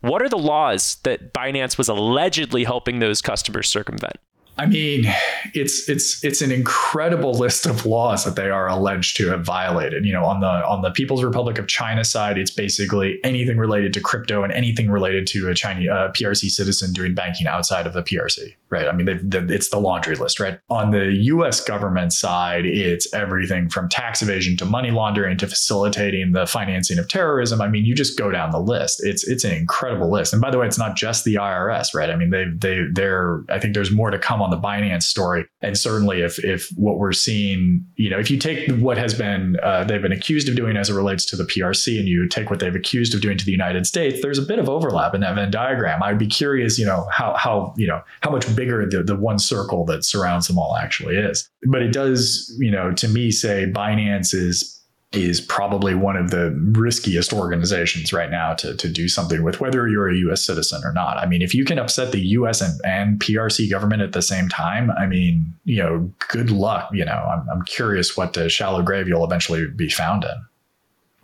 What 0.00 0.22
are 0.22 0.28
the 0.28 0.38
laws 0.38 0.96
that 1.04 1.32
Binance 1.32 1.76
was 1.76 1.88
allegedly 1.88 2.64
helping 2.64 2.98
those 2.98 3.20
customers 3.22 3.68
circumvent? 3.68 4.16
I 4.58 4.66
mean, 4.66 5.04
it's 5.54 5.88
it's 5.88 6.22
it's 6.24 6.42
an 6.42 6.50
incredible 6.50 7.32
list 7.32 7.64
of 7.64 7.86
laws 7.86 8.24
that 8.24 8.34
they 8.34 8.50
are 8.50 8.66
alleged 8.66 9.16
to 9.18 9.28
have 9.28 9.44
violated. 9.44 10.04
You 10.04 10.12
know, 10.12 10.24
on 10.24 10.40
the 10.40 10.48
on 10.48 10.82
the 10.82 10.90
People's 10.90 11.22
Republic 11.22 11.58
of 11.58 11.68
China 11.68 12.04
side, 12.04 12.36
it's 12.38 12.50
basically 12.50 13.20
anything 13.22 13.56
related 13.56 13.92
to 13.94 14.00
crypto 14.00 14.42
and 14.42 14.52
anything 14.52 14.90
related 14.90 15.28
to 15.28 15.48
a 15.48 15.54
Chinese 15.54 15.88
uh, 15.88 16.10
PRC 16.12 16.50
citizen 16.50 16.92
doing 16.92 17.14
banking 17.14 17.46
outside 17.46 17.86
of 17.86 17.92
the 17.92 18.02
PRC, 18.02 18.52
right? 18.68 18.88
I 18.88 18.92
mean, 18.92 19.08
it's 19.08 19.68
the 19.68 19.78
laundry 19.78 20.16
list, 20.16 20.40
right? 20.40 20.58
On 20.70 20.90
the 20.90 21.12
U.S. 21.12 21.60
government 21.60 22.12
side, 22.12 22.66
it's 22.66 23.12
everything 23.14 23.68
from 23.68 23.88
tax 23.88 24.22
evasion 24.22 24.56
to 24.56 24.64
money 24.64 24.90
laundering 24.90 25.36
to 25.38 25.46
facilitating 25.46 26.32
the 26.32 26.48
financing 26.48 26.98
of 26.98 27.06
terrorism. 27.06 27.60
I 27.60 27.68
mean, 27.68 27.84
you 27.84 27.94
just 27.94 28.18
go 28.18 28.32
down 28.32 28.50
the 28.50 28.60
list. 28.60 29.04
It's 29.04 29.26
it's 29.28 29.44
an 29.44 29.52
incredible 29.52 30.10
list. 30.10 30.32
And 30.32 30.42
by 30.42 30.50
the 30.50 30.58
way, 30.58 30.66
it's 30.66 30.78
not 30.78 30.96
just 30.96 31.24
the 31.24 31.36
IRS, 31.36 31.94
right? 31.94 32.10
I 32.10 32.16
mean, 32.16 32.30
they 32.30 32.46
they 32.52 32.82
they're 32.92 33.44
I 33.48 33.60
think 33.60 33.74
there's 33.74 33.92
more 33.92 34.10
to 34.10 34.18
come 34.18 34.42
on 34.42 34.47
on 34.48 34.60
the 34.60 34.66
Binance 34.66 35.04
story. 35.04 35.46
And 35.60 35.76
certainly, 35.76 36.20
if 36.22 36.42
if 36.44 36.68
what 36.76 36.98
we're 36.98 37.12
seeing, 37.12 37.84
you 37.96 38.10
know, 38.10 38.18
if 38.18 38.30
you 38.30 38.38
take 38.38 38.70
what 38.78 38.98
has 38.98 39.14
been 39.14 39.56
uh, 39.62 39.84
they've 39.84 40.02
been 40.02 40.12
accused 40.12 40.48
of 40.48 40.56
doing 40.56 40.76
as 40.76 40.90
it 40.90 40.94
relates 40.94 41.24
to 41.26 41.36
the 41.36 41.44
PRC, 41.44 41.98
and 41.98 42.08
you 42.08 42.28
take 42.28 42.50
what 42.50 42.60
they've 42.60 42.74
accused 42.74 43.14
of 43.14 43.20
doing 43.20 43.36
to 43.38 43.44
the 43.44 43.52
United 43.52 43.86
States, 43.86 44.20
there's 44.22 44.38
a 44.38 44.42
bit 44.42 44.58
of 44.58 44.68
overlap 44.68 45.14
in 45.14 45.20
that 45.20 45.34
Venn 45.34 45.50
diagram. 45.50 46.02
I'd 46.02 46.18
be 46.18 46.26
curious, 46.26 46.78
you 46.78 46.86
know, 46.86 47.06
how 47.10 47.34
how 47.34 47.74
you 47.76 47.86
know 47.86 48.02
how 48.22 48.30
much 48.30 48.54
bigger 48.54 48.86
the 48.86 49.02
the 49.02 49.16
one 49.16 49.38
circle 49.38 49.84
that 49.86 50.04
surrounds 50.04 50.48
them 50.48 50.58
all 50.58 50.76
actually 50.76 51.16
is. 51.16 51.48
But 51.64 51.82
it 51.82 51.92
does, 51.92 52.54
you 52.58 52.70
know, 52.70 52.92
to 52.92 53.08
me 53.08 53.30
say 53.30 53.70
Binance 53.70 54.34
is 54.34 54.77
is 55.12 55.40
probably 55.40 55.94
one 55.94 56.16
of 56.16 56.30
the 56.30 56.50
riskiest 56.72 57.32
organizations 57.32 58.12
right 58.12 58.30
now 58.30 58.52
to, 58.52 58.76
to 58.76 58.90
do 58.90 59.08
something 59.08 59.42
with, 59.42 59.58
whether 59.58 59.88
you're 59.88 60.08
a 60.08 60.14
US 60.30 60.44
citizen 60.44 60.82
or 60.84 60.92
not. 60.92 61.16
I 61.16 61.24
mean, 61.24 61.40
if 61.40 61.54
you 61.54 61.64
can 61.64 61.78
upset 61.78 62.12
the 62.12 62.20
US 62.20 62.60
and, 62.60 62.78
and 62.84 63.18
PRC 63.18 63.70
government 63.70 64.02
at 64.02 64.12
the 64.12 64.20
same 64.20 64.50
time, 64.50 64.90
I 64.90 65.06
mean, 65.06 65.54
you 65.64 65.82
know, 65.82 66.12
good 66.28 66.50
luck. 66.50 66.90
You 66.92 67.06
know, 67.06 67.12
I'm, 67.12 67.48
I'm 67.50 67.62
curious 67.62 68.18
what 68.18 68.34
the 68.34 68.50
shallow 68.50 68.82
grave 68.82 69.08
you'll 69.08 69.24
eventually 69.24 69.66
be 69.74 69.88
found 69.88 70.24
in. 70.24 70.30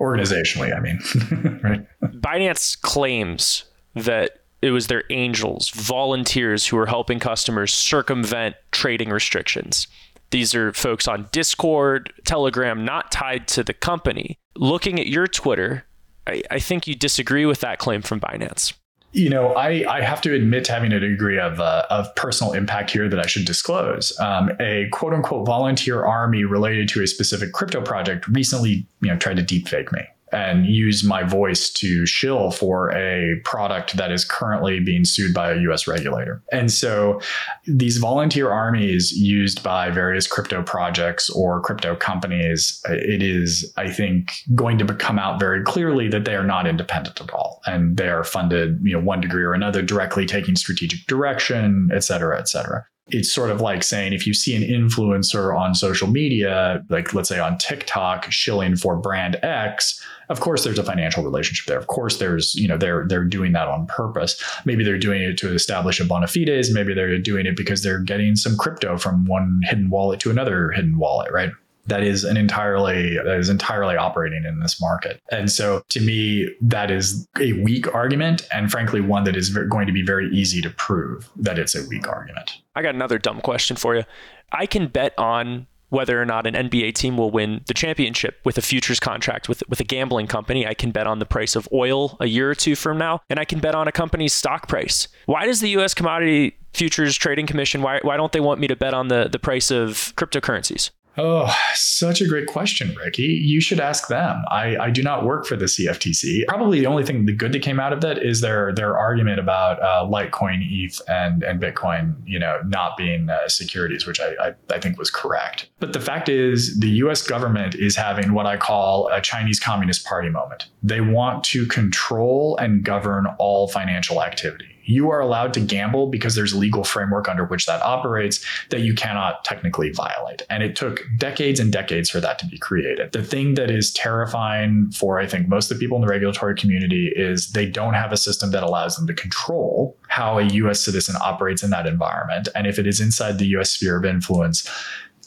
Organizationally, 0.00 0.74
I 0.74 0.80
mean, 0.80 1.60
right? 1.62 1.86
Binance 2.20 2.80
claims 2.80 3.64
that 3.94 4.40
it 4.60 4.70
was 4.70 4.86
their 4.86 5.04
angels, 5.10 5.68
volunteers 5.68 6.66
who 6.66 6.76
were 6.76 6.86
helping 6.86 7.20
customers 7.20 7.72
circumvent 7.72 8.56
trading 8.72 9.10
restrictions. 9.10 9.86
These 10.30 10.54
are 10.54 10.72
folks 10.72 11.06
on 11.06 11.28
Discord, 11.32 12.12
Telegram, 12.24 12.84
not 12.84 13.12
tied 13.12 13.46
to 13.48 13.62
the 13.62 13.74
company. 13.74 14.38
Looking 14.56 14.98
at 14.98 15.06
your 15.06 15.26
Twitter, 15.26 15.84
I, 16.26 16.42
I 16.50 16.58
think 16.58 16.86
you 16.86 16.94
disagree 16.94 17.46
with 17.46 17.60
that 17.60 17.78
claim 17.78 18.02
from 18.02 18.20
Binance. 18.20 18.74
You 19.12 19.30
know, 19.30 19.52
I, 19.52 19.84
I 19.88 20.00
have 20.00 20.20
to 20.22 20.34
admit 20.34 20.64
to 20.64 20.72
having 20.72 20.92
a 20.92 20.98
degree 20.98 21.38
of, 21.38 21.60
uh, 21.60 21.86
of 21.88 22.12
personal 22.16 22.52
impact 22.52 22.90
here 22.90 23.08
that 23.08 23.20
I 23.20 23.26
should 23.26 23.44
disclose. 23.44 24.12
Um, 24.18 24.50
a 24.58 24.88
quote 24.90 25.14
unquote 25.14 25.46
volunteer 25.46 26.04
army 26.04 26.42
related 26.44 26.88
to 26.90 27.02
a 27.02 27.06
specific 27.06 27.52
crypto 27.52 27.80
project 27.80 28.26
recently, 28.26 28.88
you 29.02 29.08
know, 29.08 29.16
tried 29.16 29.36
to 29.36 29.44
deepfake 29.44 29.92
me 29.92 30.00
and 30.32 30.66
use 30.66 31.04
my 31.04 31.22
voice 31.22 31.70
to 31.70 32.06
shill 32.06 32.50
for 32.50 32.90
a 32.92 33.40
product 33.44 33.96
that 33.96 34.10
is 34.10 34.24
currently 34.24 34.80
being 34.80 35.04
sued 35.04 35.32
by 35.32 35.52
a 35.52 35.58
US 35.70 35.86
regulator. 35.86 36.42
And 36.52 36.70
so 36.72 37.20
these 37.66 37.98
volunteer 37.98 38.50
armies 38.50 39.12
used 39.12 39.62
by 39.62 39.90
various 39.90 40.26
crypto 40.26 40.62
projects 40.62 41.30
or 41.30 41.60
crypto 41.60 41.94
companies, 41.94 42.80
it 42.88 43.22
is, 43.22 43.72
I 43.76 43.90
think, 43.90 44.32
going 44.54 44.78
to 44.78 44.94
come 44.94 45.18
out 45.18 45.38
very 45.38 45.62
clearly 45.62 46.08
that 46.08 46.24
they 46.24 46.34
are 46.34 46.44
not 46.44 46.66
independent 46.66 47.20
at 47.20 47.30
all. 47.30 47.60
And 47.66 47.96
they 47.96 48.08
are 48.08 48.24
funded, 48.24 48.80
you 48.82 48.94
know, 48.94 49.04
one 49.04 49.20
degree 49.20 49.44
or 49.44 49.54
another, 49.54 49.82
directly 49.82 50.26
taking 50.26 50.56
strategic 50.56 51.06
direction, 51.06 51.90
et 51.92 52.04
cetera, 52.04 52.38
et 52.38 52.48
cetera 52.48 52.86
it's 53.08 53.30
sort 53.30 53.50
of 53.50 53.60
like 53.60 53.82
saying 53.82 54.14
if 54.14 54.26
you 54.26 54.32
see 54.32 54.56
an 54.56 54.62
influencer 54.62 55.56
on 55.56 55.74
social 55.74 56.08
media, 56.08 56.82
like 56.88 57.12
let's 57.12 57.28
say 57.28 57.38
on 57.38 57.58
TikTok, 57.58 58.30
shilling 58.30 58.76
for 58.76 58.96
brand 58.96 59.36
X, 59.42 60.02
of 60.30 60.40
course 60.40 60.64
there's 60.64 60.78
a 60.78 60.84
financial 60.84 61.22
relationship 61.22 61.66
there. 61.66 61.78
Of 61.78 61.86
course 61.86 62.16
there's, 62.16 62.54
you 62.54 62.66
know, 62.66 62.78
they're 62.78 63.06
they're 63.06 63.24
doing 63.24 63.52
that 63.52 63.68
on 63.68 63.86
purpose. 63.86 64.42
Maybe 64.64 64.84
they're 64.84 64.98
doing 64.98 65.22
it 65.22 65.36
to 65.38 65.52
establish 65.52 66.00
a 66.00 66.04
bona 66.06 66.28
fides. 66.28 66.72
Maybe 66.72 66.94
they're 66.94 67.18
doing 67.18 67.44
it 67.44 67.56
because 67.56 67.82
they're 67.82 68.00
getting 68.00 68.36
some 68.36 68.56
crypto 68.56 68.96
from 68.96 69.26
one 69.26 69.60
hidden 69.64 69.90
wallet 69.90 70.20
to 70.20 70.30
another 70.30 70.70
hidden 70.70 70.96
wallet, 70.96 71.30
right? 71.30 71.50
That 71.86 72.02
is 72.02 72.24
an 72.24 72.36
entirely 72.36 73.16
that 73.16 73.38
is 73.38 73.48
entirely 73.48 73.96
operating 73.96 74.44
in 74.44 74.60
this 74.60 74.80
market. 74.80 75.20
And 75.30 75.50
so 75.50 75.82
to 75.90 76.00
me 76.00 76.48
that 76.60 76.90
is 76.90 77.26
a 77.38 77.52
weak 77.54 77.92
argument 77.94 78.46
and 78.52 78.70
frankly 78.70 79.00
one 79.00 79.24
that 79.24 79.36
is 79.36 79.50
going 79.50 79.86
to 79.86 79.92
be 79.92 80.02
very 80.02 80.28
easy 80.30 80.60
to 80.62 80.70
prove 80.70 81.28
that 81.36 81.58
it's 81.58 81.74
a 81.74 81.86
weak 81.88 82.08
argument. 82.08 82.58
I 82.74 82.82
got 82.82 82.94
another 82.94 83.18
dumb 83.18 83.40
question 83.40 83.76
for 83.76 83.94
you. 83.94 84.04
I 84.52 84.66
can 84.66 84.88
bet 84.88 85.14
on 85.18 85.66
whether 85.94 86.20
or 86.20 86.24
not 86.24 86.46
an 86.46 86.54
NBA 86.54 86.94
team 86.94 87.16
will 87.16 87.30
win 87.30 87.60
the 87.66 87.74
championship 87.74 88.40
with 88.44 88.58
a 88.58 88.62
futures 88.62 88.98
contract 88.98 89.48
with, 89.48 89.62
with 89.68 89.78
a 89.78 89.84
gambling 89.84 90.26
company. 90.26 90.66
I 90.66 90.74
can 90.74 90.90
bet 90.90 91.06
on 91.06 91.20
the 91.20 91.26
price 91.26 91.54
of 91.54 91.68
oil 91.72 92.16
a 92.18 92.26
year 92.26 92.50
or 92.50 92.54
two 92.54 92.74
from 92.74 92.98
now, 92.98 93.20
and 93.30 93.38
I 93.38 93.44
can 93.44 93.60
bet 93.60 93.76
on 93.76 93.86
a 93.86 93.92
company's 93.92 94.32
stock 94.32 94.66
price. 94.66 95.06
Why 95.26 95.46
does 95.46 95.60
the 95.60 95.68
US 95.78 95.94
Commodity 95.94 96.56
Futures 96.72 97.16
Trading 97.16 97.46
Commission, 97.46 97.80
why, 97.80 98.00
why 98.02 98.16
don't 98.16 98.32
they 98.32 98.40
want 98.40 98.60
me 98.60 98.66
to 98.66 98.74
bet 98.74 98.92
on 98.92 99.06
the, 99.06 99.28
the 99.30 99.38
price 99.38 99.70
of 99.70 100.12
cryptocurrencies? 100.16 100.90
Oh, 101.16 101.54
such 101.74 102.20
a 102.20 102.26
great 102.26 102.48
question, 102.48 102.94
Ricky. 102.96 103.22
You 103.22 103.60
should 103.60 103.78
ask 103.78 104.08
them. 104.08 104.42
I, 104.50 104.76
I 104.76 104.90
do 104.90 105.02
not 105.02 105.24
work 105.24 105.46
for 105.46 105.54
the 105.54 105.66
CFTC. 105.66 106.46
Probably 106.48 106.80
the 106.80 106.86
only 106.86 107.04
thing 107.04 107.26
the 107.26 107.32
good 107.32 107.52
that 107.52 107.62
came 107.62 107.78
out 107.78 107.92
of 107.92 108.00
that 108.00 108.18
is 108.18 108.40
their 108.40 108.72
their 108.72 108.98
argument 108.98 109.38
about 109.38 109.80
uh, 109.80 110.08
Litecoin, 110.08 110.60
ETH, 110.62 111.00
and 111.08 111.42
and 111.44 111.60
Bitcoin, 111.60 112.16
you 112.26 112.38
know, 112.38 112.60
not 112.66 112.96
being 112.96 113.30
uh, 113.30 113.48
securities, 113.48 114.06
which 114.06 114.20
I, 114.20 114.34
I 114.40 114.54
I 114.70 114.80
think 114.80 114.98
was 114.98 115.10
correct. 115.10 115.68
But 115.78 115.92
the 115.92 116.00
fact 116.00 116.28
is, 116.28 116.78
the 116.80 116.90
U.S. 116.90 117.22
government 117.22 117.74
is 117.76 117.94
having 117.94 118.32
what 118.32 118.46
I 118.46 118.56
call 118.56 119.08
a 119.08 119.20
Chinese 119.20 119.60
Communist 119.60 120.04
Party 120.04 120.30
moment. 120.30 120.66
They 120.82 121.00
want 121.00 121.44
to 121.44 121.66
control 121.66 122.56
and 122.56 122.84
govern 122.84 123.26
all 123.38 123.68
financial 123.68 124.22
activity 124.22 124.73
you 124.84 125.10
are 125.10 125.20
allowed 125.20 125.54
to 125.54 125.60
gamble 125.60 126.08
because 126.08 126.34
there's 126.34 126.52
a 126.52 126.58
legal 126.58 126.84
framework 126.84 127.28
under 127.28 127.44
which 127.44 127.66
that 127.66 127.82
operates 127.82 128.44
that 128.70 128.80
you 128.80 128.94
cannot 128.94 129.44
technically 129.44 129.90
violate. 129.90 130.42
And 130.50 130.62
it 130.62 130.76
took 130.76 131.02
decades 131.16 131.60
and 131.60 131.72
decades 131.72 132.10
for 132.10 132.20
that 132.20 132.38
to 132.40 132.46
be 132.46 132.58
created. 132.58 133.12
The 133.12 133.22
thing 133.22 133.54
that 133.54 133.70
is 133.70 133.92
terrifying 133.92 134.90
for, 134.92 135.18
I 135.18 135.26
think, 135.26 135.48
most 135.48 135.70
of 135.70 135.78
the 135.78 135.82
people 135.82 135.96
in 135.96 136.02
the 136.02 136.08
regulatory 136.08 136.54
community 136.54 137.12
is 137.14 137.52
they 137.52 137.66
don't 137.66 137.94
have 137.94 138.12
a 138.12 138.16
system 138.16 138.50
that 138.50 138.62
allows 138.62 138.96
them 138.96 139.06
to 139.06 139.14
control 139.14 139.96
how 140.08 140.38
a 140.38 140.44
US 140.44 140.80
citizen 140.84 141.16
operates 141.22 141.62
in 141.62 141.70
that 141.70 141.86
environment. 141.86 142.48
And 142.54 142.66
if 142.66 142.78
it 142.78 142.86
is 142.86 143.00
inside 143.00 143.38
the 143.38 143.46
US 143.56 143.70
sphere 143.70 143.96
of 143.96 144.04
influence, 144.04 144.68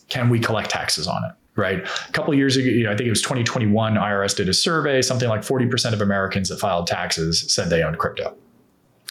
can 0.09 0.29
we 0.29 0.39
collect 0.39 0.69
taxes 0.69 1.07
on 1.07 1.23
it? 1.25 1.31
right? 1.57 1.87
A 2.07 2.11
couple 2.11 2.33
years 2.35 2.55
ago, 2.55 2.67
you 2.67 2.83
know, 2.83 2.91
I 2.91 2.95
think 2.95 3.07
it 3.07 3.09
was 3.09 3.23
2021, 3.23 3.95
IRS 3.95 4.35
did 4.37 4.47
a 4.47 4.53
survey. 4.53 5.01
Something 5.01 5.27
like 5.27 5.41
40% 5.41 5.91
of 5.91 6.01
Americans 6.01 6.49
that 6.49 6.59
filed 6.59 6.85
taxes 6.85 7.51
said 7.51 7.71
they 7.71 7.81
owned 7.81 7.97
crypto. 7.97 8.37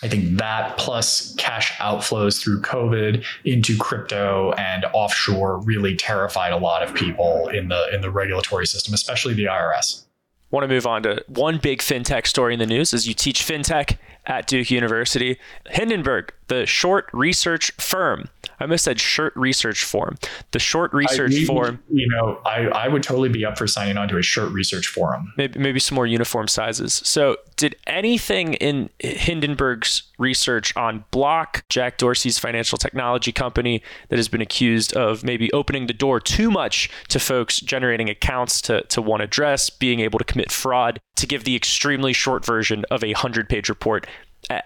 I 0.03 0.09
think 0.09 0.37
that 0.37 0.77
plus 0.77 1.35
cash 1.37 1.73
outflows 1.73 2.41
through 2.41 2.61
COVID 2.61 3.25
into 3.45 3.79
crypto 3.79 4.53
and 4.53 4.85
offshore 4.93 5.59
really 5.61 5.97
terrified 5.97 6.53
a 6.53 6.59
lot 6.59 6.83
of 6.83 6.95
people 6.95 7.49
in 7.49 7.69
the 7.69 7.95
in 7.95 8.03
the 8.03 8.11
regulatory 8.11 8.67
system, 8.67 8.93
especially 8.93 9.35
the 9.35 9.45
IRS. 9.45 10.05
Want 10.51 10.65
to 10.65 10.69
move 10.69 10.87
on 10.87 11.03
to 11.03 11.25
one 11.29 11.59
big 11.59 11.81
fintech 11.81 12.27
story 12.27 12.53
in 12.53 12.61
the 12.61 12.67
news 12.67 12.95
as 12.95 13.09
you 13.09 13.15
teach 13.15 13.41
fintech 13.41 13.97
at 14.27 14.47
Duke 14.47 14.71
University. 14.71 15.39
Hindenburg, 15.67 16.33
the 16.49 16.67
short 16.67 17.09
research 17.13 17.73
firm. 17.73 18.29
I 18.59 18.65
almost 18.65 18.85
said 18.85 19.01
shirt 19.01 19.35
research 19.37 19.85
forum. 19.85 20.17
The 20.53 20.59
short 20.59 20.93
research 20.93 21.35
I, 21.35 21.45
forum. 21.45 21.83
You 21.91 22.09
know, 22.09 22.41
I, 22.47 22.67
I 22.69 22.89
would 22.89 23.03
totally 23.03 23.29
be 23.29 23.45
up 23.45 23.59
for 23.59 23.67
signing 23.67 23.97
on 23.97 24.09
to 24.09 24.19
a 24.19 24.23
shirt 24.23 24.51
research 24.53 24.87
forum. 24.87 25.33
Maybe, 25.37 25.59
maybe 25.59 25.79
some 25.79 25.95
more 25.95 26.07
uniform 26.07 26.49
sizes. 26.49 26.95
So, 27.05 27.37
did 27.57 27.77
anything 27.87 28.55
in 28.55 28.91
Hindenburg's 28.99 30.03
research 30.19 30.77
on 30.77 31.05
Block, 31.11 31.65
Jack 31.69 31.99
Dorsey's 31.99 32.39
financial 32.39 32.79
technology 32.79 33.33
company 33.33 33.83
that 34.09 34.19
has 34.19 34.29
been 34.29 34.41
accused 34.41 34.95
of 34.95 35.25
maybe 35.25 35.53
opening 35.53 35.87
the 35.87 35.93
door 35.93 36.21
too 36.21 36.51
much 36.51 36.91
to 37.09 37.19
folks 37.19 37.61
generating 37.61 38.09
accounts 38.09 38.61
to, 38.63 38.83
to 38.83 39.03
one 39.03 39.21
address, 39.21 39.71
being 39.71 40.01
able 40.01 40.19
to 40.19 40.25
commit 40.25 40.53
fraud, 40.53 41.01
to 41.17 41.27
give 41.27 41.45
the 41.45 41.57
extremely 41.57 42.13
short 42.13 42.45
version 42.45 42.85
of 42.91 43.03
a 43.03 43.09
100 43.09 43.49
page 43.49 43.69
report 43.69 44.07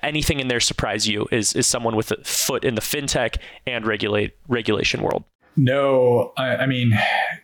anything 0.02 0.40
in 0.40 0.48
there 0.48 0.60
surprise 0.60 1.08
you 1.08 1.26
is 1.30 1.54
is 1.54 1.66
someone 1.66 1.96
with 1.96 2.10
a 2.10 2.22
foot 2.24 2.64
in 2.64 2.74
the 2.74 2.80
fintech 2.80 3.36
and 3.66 3.86
regulate 3.86 4.36
regulation 4.48 5.02
world 5.02 5.24
no, 5.56 6.32
I, 6.36 6.56
I, 6.56 6.66
mean, 6.66 6.98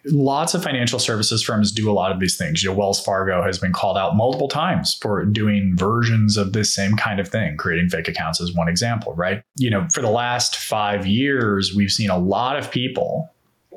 lots 0.07 0.55
of 0.55 0.63
financial 0.63 0.99
services 0.99 1.43
firms 1.43 1.73
do 1.73 1.91
a 1.91 1.93
lot 1.93 2.13
of 2.13 2.21
these 2.21 2.37
things. 2.37 2.63
You 2.63 2.71
know, 2.71 2.77
Wells 2.77 3.05
Fargo 3.05 3.43
has 3.43 3.59
been 3.59 3.73
called 3.73 3.99
out 3.99 4.17
multiple 4.17 4.49
times 4.49 4.95
for 4.95 5.25
doing 5.25 5.75
versions 5.77 6.37
of 6.37 6.53
this 6.53 6.75
same 6.75 6.97
kind 6.97 7.19
of 7.19 7.29
thing, 7.29 7.57
creating 7.57 7.89
fake 7.89 8.09
accounts 8.09 8.41
as 8.41 8.55
one 8.55 8.69
example, 8.69 9.13
right? 9.15 9.43
You 9.57 9.71
know, 9.71 9.89
for 9.93 10.03
the 10.03 10.11
last 10.11 10.57
five 10.57 11.07
years, 11.07 11.75
we've 11.75 11.91
seen 11.91 12.09
a 12.09 12.19
lot 12.19 12.57
of 12.57 12.71
people 12.71 13.29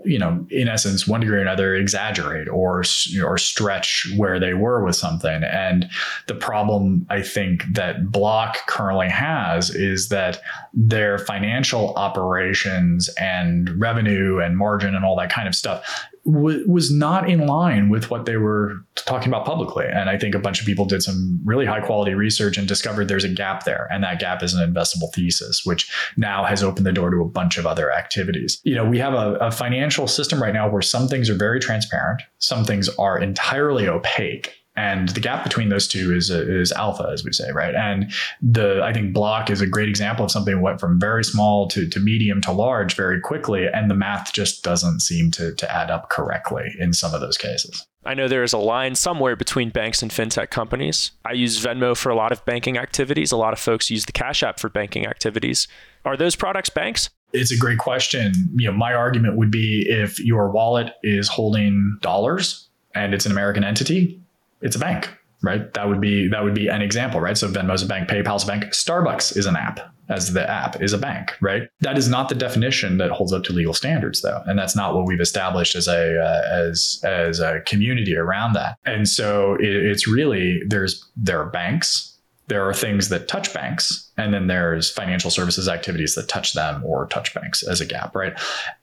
you 0.05 0.19
know, 0.19 0.45
in 0.49 0.67
essence, 0.67 1.07
one 1.07 1.21
degree 1.21 1.37
or 1.37 1.41
another, 1.41 1.75
exaggerate 1.75 2.47
or 2.47 2.83
or 3.23 3.37
stretch 3.37 4.11
where 4.17 4.39
they 4.39 4.53
were 4.53 4.83
with 4.83 4.95
something. 4.95 5.43
And 5.43 5.89
the 6.27 6.35
problem 6.35 7.05
I 7.09 7.21
think 7.21 7.63
that 7.73 8.11
Block 8.11 8.67
currently 8.67 9.09
has 9.09 9.69
is 9.69 10.09
that 10.09 10.41
their 10.73 11.17
financial 11.17 11.93
operations 11.95 13.09
and 13.19 13.69
revenue 13.79 14.39
and 14.39 14.57
margin 14.57 14.95
and 14.95 15.05
all 15.05 15.17
that 15.17 15.31
kind 15.31 15.47
of 15.47 15.55
stuff 15.55 16.07
w- 16.31 16.63
was 16.69 16.91
not 16.91 17.29
in 17.29 17.47
line 17.47 17.89
with 17.89 18.09
what 18.09 18.25
they 18.25 18.37
were 18.37 18.75
talking 18.95 19.27
about 19.27 19.45
publicly. 19.45 19.85
And 19.85 20.09
I 20.09 20.17
think 20.17 20.35
a 20.35 20.39
bunch 20.39 20.59
of 20.59 20.65
people 20.65 20.85
did 20.85 21.01
some 21.03 21.39
really 21.43 21.65
high 21.65 21.81
quality 21.81 22.13
research 22.13 22.57
and 22.57 22.67
discovered 22.67 23.07
there's 23.07 23.23
a 23.23 23.29
gap 23.29 23.63
there. 23.63 23.87
And 23.91 24.03
that 24.03 24.19
gap 24.19 24.43
is 24.43 24.53
an 24.53 24.73
investable 24.73 25.13
thesis, 25.13 25.61
which 25.65 25.91
now 26.17 26.43
has 26.43 26.63
opened 26.63 26.85
the 26.85 26.91
door 26.91 27.09
to 27.09 27.21
a 27.21 27.25
bunch 27.25 27.57
of 27.57 27.65
other 27.65 27.91
activities. 27.91 28.59
You 28.63 28.75
know, 28.75 28.85
we 28.85 28.99
have 28.99 29.13
a, 29.13 29.35
a 29.35 29.51
financial 29.51 30.07
system 30.07 30.41
right 30.41 30.53
now 30.53 30.69
where 30.69 30.81
some 30.81 31.07
things 31.07 31.29
are 31.29 31.35
very 31.35 31.59
transparent, 31.59 32.21
some 32.39 32.65
things 32.65 32.89
are 32.97 33.19
entirely 33.19 33.87
opaque 33.87 34.53
and 34.79 35.09
the 35.09 35.19
gap 35.19 35.43
between 35.43 35.69
those 35.69 35.87
two 35.87 36.15
is 36.15 36.29
is 36.29 36.71
alpha 36.71 37.09
as 37.11 37.23
we 37.23 37.33
say 37.33 37.51
right 37.51 37.75
and 37.75 38.11
the 38.41 38.81
i 38.81 38.93
think 38.93 39.13
block 39.13 39.49
is 39.49 39.61
a 39.61 39.67
great 39.67 39.89
example 39.89 40.23
of 40.23 40.31
something 40.31 40.55
that 40.55 40.61
went 40.61 40.79
from 40.79 40.99
very 40.99 41.23
small 41.23 41.67
to, 41.67 41.87
to 41.87 41.99
medium 41.99 42.39
to 42.39 42.51
large 42.51 42.95
very 42.95 43.19
quickly 43.19 43.67
and 43.67 43.91
the 43.91 43.95
math 43.95 44.31
just 44.31 44.63
doesn't 44.63 45.01
seem 45.01 45.29
to, 45.31 45.53
to 45.55 45.69
add 45.71 45.91
up 45.91 46.09
correctly 46.09 46.73
in 46.79 46.93
some 46.93 47.13
of 47.13 47.21
those 47.21 47.37
cases 47.37 47.85
I 48.05 48.13
know 48.13 48.29
there 48.29 48.43
is 48.43 48.53
a 48.53 48.57
line 48.57 48.95
somewhere 48.95 49.35
between 49.35 49.71
banks 49.71 50.01
and 50.01 50.09
fintech 50.09 50.51
companies. 50.51 51.11
I 51.25 51.33
use 51.33 51.63
Venmo 51.63 51.97
for 51.97 52.09
a 52.09 52.15
lot 52.15 52.31
of 52.31 52.43
banking 52.45 52.77
activities. 52.77 53.33
A 53.33 53.37
lot 53.37 53.51
of 53.51 53.59
folks 53.59 53.91
use 53.91 54.05
the 54.05 54.13
Cash 54.13 54.41
App 54.41 54.57
for 54.57 54.69
banking 54.69 55.05
activities. 55.05 55.67
Are 56.05 56.15
those 56.15 56.33
products 56.33 56.69
banks? 56.69 57.09
It's 57.33 57.51
a 57.51 57.57
great 57.57 57.77
question. 57.77 58.31
You 58.55 58.71
know, 58.71 58.77
my 58.77 58.93
argument 58.93 59.35
would 59.35 59.51
be 59.51 59.85
if 59.89 60.17
your 60.17 60.49
wallet 60.49 60.93
is 61.03 61.27
holding 61.27 61.97
dollars 62.01 62.69
and 62.95 63.13
it's 63.13 63.25
an 63.25 63.33
American 63.33 63.65
entity, 63.65 64.21
it's 64.61 64.75
a 64.75 64.79
bank, 64.79 65.09
right? 65.41 65.73
That 65.73 65.87
would 65.87 66.01
be 66.01 66.27
that 66.29 66.43
would 66.43 66.53
be 66.53 66.67
an 66.67 66.81
example, 66.81 67.19
right? 67.19 67.37
So 67.37 67.47
Venmo's 67.47 67.83
a 67.83 67.85
bank, 67.85 68.09
PayPal's 68.09 68.43
a 68.43 68.47
bank, 68.47 68.65
Starbucks 68.65 69.37
is 69.37 69.45
an 69.45 69.55
app, 69.55 69.79
as 70.09 70.33
the 70.33 70.49
app 70.49 70.81
is 70.81 70.91
a 70.91 70.97
bank, 70.97 71.33
right? 71.41 71.69
That 71.81 71.97
is 71.97 72.09
not 72.09 72.29
the 72.29 72.35
definition 72.35 72.97
that 72.97 73.11
holds 73.11 73.31
up 73.31 73.43
to 73.43 73.53
legal 73.53 73.73
standards, 73.73 74.21
though, 74.21 74.41
and 74.45 74.57
that's 74.57 74.75
not 74.75 74.95
what 74.95 75.05
we've 75.05 75.21
established 75.21 75.75
as 75.75 75.87
a 75.87 76.19
uh, 76.19 76.41
as 76.51 76.99
as 77.03 77.39
a 77.39 77.61
community 77.65 78.15
around 78.15 78.53
that. 78.53 78.77
And 78.85 79.07
so 79.07 79.55
it, 79.55 79.69
it's 79.69 80.07
really 80.07 80.61
there's 80.67 81.07
there 81.15 81.41
are 81.41 81.49
banks. 81.49 82.07
There 82.47 82.67
are 82.67 82.73
things 82.73 83.09
that 83.09 83.27
touch 83.27 83.53
banks, 83.53 84.11
and 84.17 84.33
then 84.33 84.47
there's 84.47 84.89
financial 84.89 85.29
services 85.29 85.69
activities 85.69 86.15
that 86.15 86.27
touch 86.27 86.53
them 86.53 86.83
or 86.83 87.05
touch 87.05 87.31
banks 87.35 87.61
as 87.61 87.79
a 87.79 87.85
gap, 87.85 88.15
right? 88.15 88.33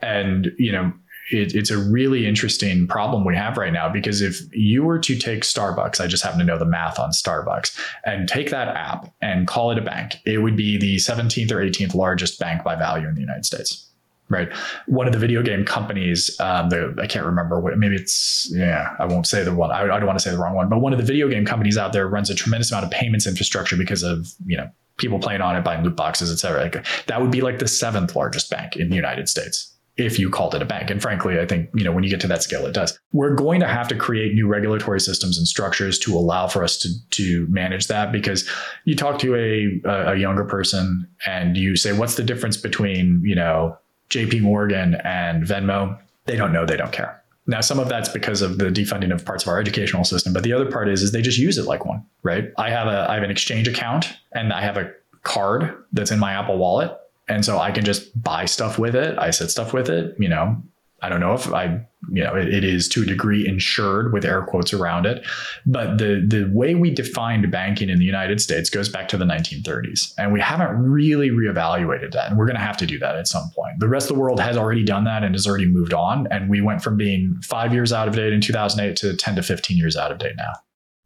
And 0.00 0.52
you 0.56 0.70
know, 0.70 0.92
it, 1.30 1.54
it's 1.54 1.70
a 1.70 1.78
really 1.78 2.26
interesting 2.26 2.86
problem 2.86 3.24
we 3.24 3.36
have 3.36 3.56
right 3.56 3.72
now 3.72 3.88
because 3.88 4.22
if 4.22 4.40
you 4.52 4.84
were 4.84 4.98
to 5.00 5.16
take 5.16 5.42
Starbucks, 5.42 6.00
I 6.00 6.06
just 6.06 6.22
happen 6.22 6.38
to 6.38 6.44
know 6.44 6.58
the 6.58 6.64
math 6.64 6.98
on 6.98 7.10
Starbucks, 7.10 7.78
and 8.04 8.28
take 8.28 8.50
that 8.50 8.68
app 8.68 9.12
and 9.20 9.46
call 9.46 9.70
it 9.70 9.78
a 9.78 9.82
bank, 9.82 10.16
it 10.24 10.38
would 10.38 10.56
be 10.56 10.78
the 10.78 10.96
17th 10.96 11.50
or 11.50 11.56
18th 11.56 11.94
largest 11.94 12.38
bank 12.38 12.62
by 12.62 12.76
value 12.76 13.08
in 13.08 13.14
the 13.14 13.20
United 13.20 13.44
States. 13.44 13.82
Right. 14.28 14.52
One 14.86 15.06
of 15.06 15.12
the 15.12 15.20
video 15.20 15.40
game 15.40 15.64
companies, 15.64 16.36
um, 16.40 16.68
the, 16.68 16.92
I 17.00 17.06
can't 17.06 17.24
remember 17.24 17.60
what, 17.60 17.78
maybe 17.78 17.94
it's, 17.94 18.50
yeah, 18.52 18.96
I 18.98 19.04
won't 19.04 19.24
say 19.24 19.44
the 19.44 19.54
one, 19.54 19.70
I, 19.70 19.82
I 19.82 19.86
don't 19.86 20.06
want 20.06 20.18
to 20.18 20.22
say 20.22 20.32
the 20.32 20.38
wrong 20.38 20.56
one, 20.56 20.68
but 20.68 20.80
one 20.80 20.92
of 20.92 20.98
the 20.98 21.04
video 21.04 21.28
game 21.28 21.44
companies 21.44 21.78
out 21.78 21.92
there 21.92 22.08
runs 22.08 22.28
a 22.28 22.34
tremendous 22.34 22.72
amount 22.72 22.86
of 22.86 22.90
payments 22.90 23.24
infrastructure 23.28 23.76
because 23.76 24.02
of, 24.02 24.26
you 24.44 24.56
know, 24.56 24.68
people 24.96 25.20
playing 25.20 25.42
on 25.42 25.54
it, 25.54 25.62
buying 25.62 25.84
loot 25.84 25.94
boxes, 25.94 26.32
et 26.32 26.36
cetera. 26.36 26.62
Like, 26.62 26.84
that 27.06 27.22
would 27.22 27.30
be 27.30 27.40
like 27.40 27.60
the 27.60 27.68
seventh 27.68 28.16
largest 28.16 28.50
bank 28.50 28.74
in 28.74 28.88
the 28.88 28.96
United 28.96 29.28
States 29.28 29.75
if 29.96 30.18
you 30.18 30.28
called 30.28 30.54
it 30.54 30.60
a 30.60 30.66
bank. 30.66 30.90
And 30.90 31.00
frankly, 31.00 31.40
I 31.40 31.46
think, 31.46 31.70
you 31.74 31.82
know, 31.82 31.92
when 31.92 32.04
you 32.04 32.10
get 32.10 32.20
to 32.20 32.26
that 32.26 32.42
scale, 32.42 32.66
it 32.66 32.72
does. 32.72 32.98
We're 33.12 33.34
going 33.34 33.60
to 33.60 33.66
have 33.66 33.88
to 33.88 33.96
create 33.96 34.34
new 34.34 34.46
regulatory 34.46 35.00
systems 35.00 35.38
and 35.38 35.48
structures 35.48 35.98
to 36.00 36.14
allow 36.14 36.48
for 36.48 36.62
us 36.62 36.76
to, 36.78 36.88
to 37.12 37.46
manage 37.48 37.86
that 37.86 38.12
because 38.12 38.48
you 38.84 38.94
talk 38.94 39.18
to 39.20 39.34
a, 39.34 40.10
a 40.12 40.16
younger 40.16 40.44
person 40.44 41.08
and 41.24 41.56
you 41.56 41.76
say, 41.76 41.92
what's 41.94 42.16
the 42.16 42.22
difference 42.22 42.58
between, 42.58 43.22
you 43.24 43.34
know, 43.34 43.76
JP 44.10 44.42
Morgan 44.42 44.96
and 45.02 45.44
Venmo? 45.44 45.98
They 46.26 46.36
don't 46.36 46.52
know, 46.52 46.66
they 46.66 46.76
don't 46.76 46.92
care. 46.92 47.22
Now, 47.46 47.60
some 47.60 47.78
of 47.78 47.88
that's 47.88 48.08
because 48.08 48.42
of 48.42 48.58
the 48.58 48.66
defunding 48.66 49.14
of 49.14 49.24
parts 49.24 49.44
of 49.44 49.48
our 49.48 49.60
educational 49.60 50.04
system, 50.04 50.32
but 50.32 50.42
the 50.42 50.52
other 50.52 50.70
part 50.70 50.88
is, 50.88 51.02
is 51.02 51.12
they 51.12 51.22
just 51.22 51.38
use 51.38 51.58
it 51.58 51.64
like 51.64 51.86
one, 51.86 52.04
right? 52.24 52.52
I 52.58 52.70
have 52.70 52.88
a, 52.88 53.08
I 53.08 53.14
have 53.14 53.22
an 53.22 53.30
exchange 53.30 53.68
account 53.68 54.12
and 54.32 54.52
I 54.52 54.62
have 54.62 54.76
a 54.76 54.92
card 55.22 55.84
that's 55.92 56.10
in 56.10 56.18
my 56.18 56.32
Apple 56.32 56.58
wallet 56.58 56.96
and 57.28 57.44
so 57.44 57.58
I 57.58 57.70
can 57.70 57.84
just 57.84 58.20
buy 58.20 58.44
stuff 58.44 58.78
with 58.78 58.94
it. 58.94 59.18
I 59.18 59.30
set 59.30 59.50
stuff 59.50 59.72
with 59.72 59.88
it. 59.88 60.14
You 60.18 60.28
know, 60.28 60.62
I 61.02 61.08
don't 61.08 61.20
know 61.20 61.34
if 61.34 61.52
I, 61.52 61.86
you 62.10 62.24
know, 62.24 62.34
it, 62.34 62.48
it 62.52 62.64
is 62.64 62.88
to 62.90 63.02
a 63.02 63.06
degree 63.06 63.46
insured 63.46 64.12
with 64.12 64.24
air 64.24 64.42
quotes 64.42 64.72
around 64.72 65.06
it. 65.06 65.26
But 65.66 65.98
the 65.98 66.24
the 66.26 66.48
way 66.52 66.74
we 66.74 66.90
defined 66.90 67.50
banking 67.50 67.90
in 67.90 67.98
the 67.98 68.04
United 68.04 68.40
States 68.40 68.70
goes 68.70 68.88
back 68.88 69.08
to 69.08 69.16
the 69.16 69.24
1930s, 69.24 70.12
and 70.16 70.32
we 70.32 70.40
haven't 70.40 70.70
really 70.78 71.30
reevaluated 71.30 72.12
that. 72.12 72.30
And 72.30 72.38
we're 72.38 72.46
going 72.46 72.56
to 72.56 72.62
have 72.62 72.76
to 72.78 72.86
do 72.86 72.98
that 73.00 73.16
at 73.16 73.26
some 73.26 73.50
point. 73.54 73.78
The 73.78 73.88
rest 73.88 74.08
of 74.08 74.16
the 74.16 74.20
world 74.20 74.40
has 74.40 74.56
already 74.56 74.84
done 74.84 75.04
that 75.04 75.22
and 75.22 75.34
has 75.34 75.46
already 75.46 75.66
moved 75.66 75.92
on. 75.92 76.28
And 76.30 76.48
we 76.48 76.60
went 76.60 76.82
from 76.82 76.96
being 76.96 77.38
five 77.42 77.74
years 77.74 77.92
out 77.92 78.08
of 78.08 78.14
date 78.14 78.32
in 78.32 78.40
2008 78.40 78.96
to 78.96 79.16
10 79.16 79.36
to 79.36 79.42
15 79.42 79.76
years 79.76 79.96
out 79.96 80.12
of 80.12 80.18
date 80.18 80.36
now. 80.36 80.52